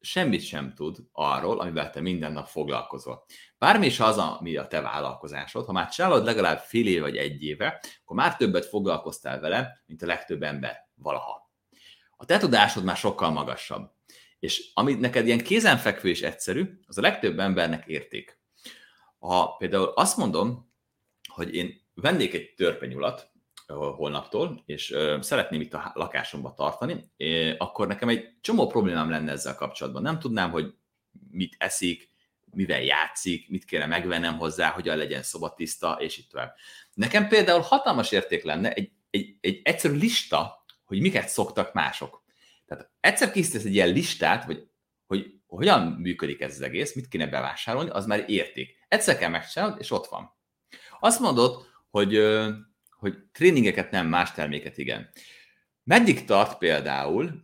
[0.00, 3.24] semmit sem tud arról, amivel te minden nap foglalkozol.
[3.58, 7.42] Bármi is az, ami a te vállalkozásod, ha már csinálod legalább fél év vagy egy
[7.42, 11.52] éve, akkor már többet foglalkoztál vele, mint a legtöbb ember valaha.
[12.10, 13.96] A te tudásod már sokkal magasabb.
[14.38, 18.38] És ami neked ilyen kézenfekvő és egyszerű, az a legtöbb embernek érték.
[19.18, 20.72] Ha például azt mondom,
[21.32, 23.30] hogy én vennék egy törpenyulat
[23.74, 27.04] holnaptól, és szeretném itt a lakásomba tartani,
[27.58, 30.02] akkor nekem egy csomó problémám lenne ezzel kapcsolatban.
[30.02, 30.74] Nem tudnám, hogy
[31.30, 32.10] mit eszik,
[32.50, 36.54] mivel játszik, mit kéne megvennem hozzá, hogyan legyen szobatiszta, és itt tovább.
[36.94, 42.22] Nekem például hatalmas érték lenne egy, egy, egy egyszerű lista, hogy miket szoktak mások.
[42.68, 44.68] Tehát egyszer készítesz egy ilyen listát, hogy,
[45.06, 48.84] hogy hogyan működik ez az egész, mit kéne bevásárolni, az már érték.
[48.88, 50.36] Egyszer kell megcsinálnod, és ott van.
[51.00, 52.20] Azt mondod, hogy,
[52.90, 55.10] hogy tréningeket nem, más terméket igen.
[55.82, 57.40] Meddig tart például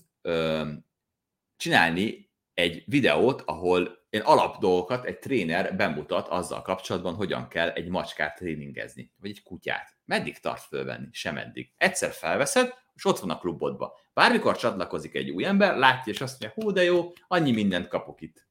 [1.56, 7.88] csinálni egy videót, ahol én alap dolgokat egy tréner bemutat azzal kapcsolatban, hogyan kell egy
[7.88, 9.96] macskát tréningezni, vagy egy kutyát.
[10.04, 11.08] Meddig tart fölvenni?
[11.12, 11.72] Sem eddig.
[11.76, 13.90] Egyszer felveszed, és ott van a klubodban.
[14.12, 18.20] Bármikor csatlakozik egy új ember, látja, és azt mondja, hú, de jó, annyi mindent kapok
[18.20, 18.46] itt.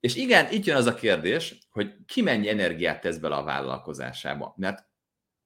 [0.00, 4.54] És igen, itt jön az a kérdés, hogy ki mennyi energiát tesz bele a vállalkozásába.
[4.56, 4.86] Mert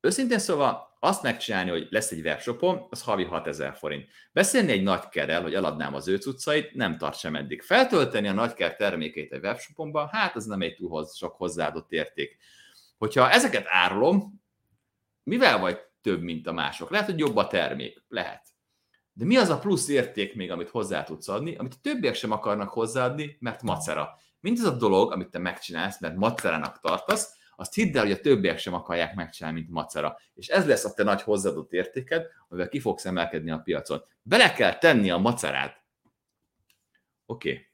[0.01, 4.09] őszintén szóval azt megcsinálni, hogy lesz egy webshopom, az havi 6000 forint.
[4.33, 7.63] Beszélni egy nagy kerrel, hogy eladnám az ő cuccait, nem tart sem eddig.
[7.63, 12.39] Feltölteni a nagyker termékeit egy webshopomba, hát ez nem egy túl sok hozzáadott érték.
[12.99, 14.43] Hogyha ezeket árulom,
[15.23, 16.91] mivel vagy több, mint a mások?
[16.91, 18.03] Lehet, hogy jobb a termék.
[18.09, 18.47] Lehet.
[19.13, 22.31] De mi az a plusz érték még, amit hozzá tudsz adni, amit a többiek sem
[22.31, 24.19] akarnak hozzáadni, mert macera.
[24.41, 28.21] Mint az a dolog, amit te megcsinálsz, mert macerának tartasz, azt hidd el, hogy a
[28.21, 30.19] többiek sem akarják megcsinálni, mint macera.
[30.35, 34.05] És ez lesz a te nagy hozzáadott értéked, amivel ki fogsz emelkedni a piacon.
[34.23, 35.85] Bele kell tenni a macerát.
[37.27, 37.51] Oké.
[37.53, 37.67] Okay.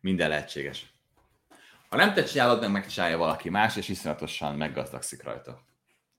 [0.00, 0.93] Minden lehetséges.
[1.94, 5.64] Ha nem te csinálod, meg megcsinálja valaki más, és iszonyatosan meggazdagszik rajta.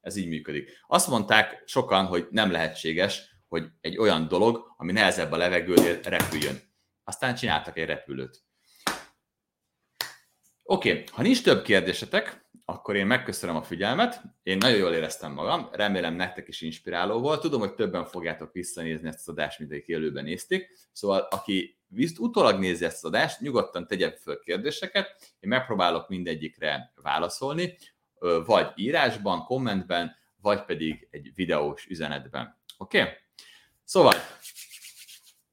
[0.02, 0.72] Ez így működik.
[0.88, 6.60] Azt mondták sokan, hogy nem lehetséges, hogy egy olyan dolog, ami nehezebb a levegőnél repüljön.
[7.04, 8.44] Aztán csináltak egy repülőt.
[10.64, 11.04] Oké, okay.
[11.12, 14.22] ha nincs több kérdésetek, akkor én megköszönöm a figyelmet.
[14.44, 17.42] Én nagyon jól éreztem magam, remélem nektek is inspiráló volt.
[17.42, 20.70] Tudom, hogy többen fogjátok visszanézni ezt az adást, mint akik élőben nézték.
[20.92, 26.94] Szóval, aki visz, utólag nézi ezt az adást, nyugodtan tegye föl kérdéseket, én megpróbálok mindegyikre
[26.96, 27.78] válaszolni,
[28.46, 32.58] vagy írásban, kommentben, vagy pedig egy videós üzenetben.
[32.78, 33.02] Oké?
[33.02, 33.14] Okay?
[33.84, 34.14] Szóval,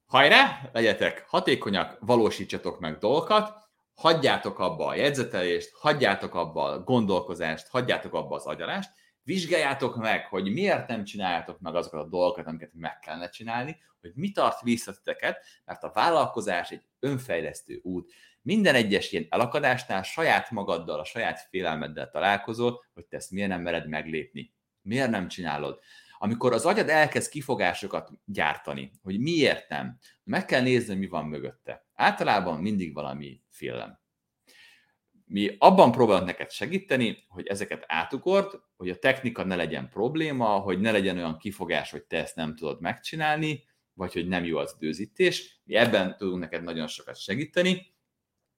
[0.05, 3.53] hajrá, legyetek hatékonyak, valósítsatok meg dolgokat,
[3.93, 8.91] hagyjátok abba a jegyzetelést, hagyjátok abba a gondolkozást, hagyjátok abba az agyalást,
[9.23, 14.11] vizsgáljátok meg, hogy miért nem csináljátok meg azokat a dolgokat, amiket meg kellene csinálni, hogy
[14.15, 18.11] mi tart vissza titeket, mert a vállalkozás egy önfejlesztő út.
[18.41, 23.61] Minden egyes ilyen elakadásnál saját magaddal, a saját félelmeddel találkozol, hogy te ezt miért nem
[23.61, 24.53] mered meglépni.
[24.81, 25.79] Miért nem csinálod?
[26.17, 31.85] Amikor az agyad elkezd kifogásokat gyártani, hogy miért nem, meg kell nézni, mi van mögötte.
[31.93, 34.02] Általában mindig valami félelem.
[35.25, 40.79] Mi abban próbálunk neked segíteni, hogy ezeket átugord, hogy a technika ne legyen probléma, hogy
[40.79, 43.63] ne legyen olyan kifogás, hogy te ezt nem tudod megcsinálni,
[43.93, 45.61] vagy hogy nem jó az időzítés.
[45.63, 47.93] Mi ebben tudunk neked nagyon sokat segíteni,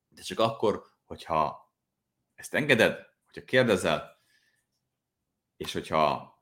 [0.08, 1.74] de csak akkor, hogyha
[2.36, 4.24] ezt engeded, hogyha kérdezel,
[5.58, 6.34] és hogyha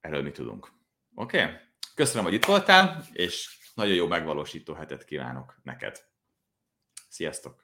[0.00, 0.72] erről mi tudunk.
[1.14, 1.42] Oké?
[1.42, 1.54] Okay?
[1.94, 6.04] Köszönöm, hogy itt voltál, és nagyon jó megvalósító hetet kívánok neked.
[7.08, 7.63] Sziasztok!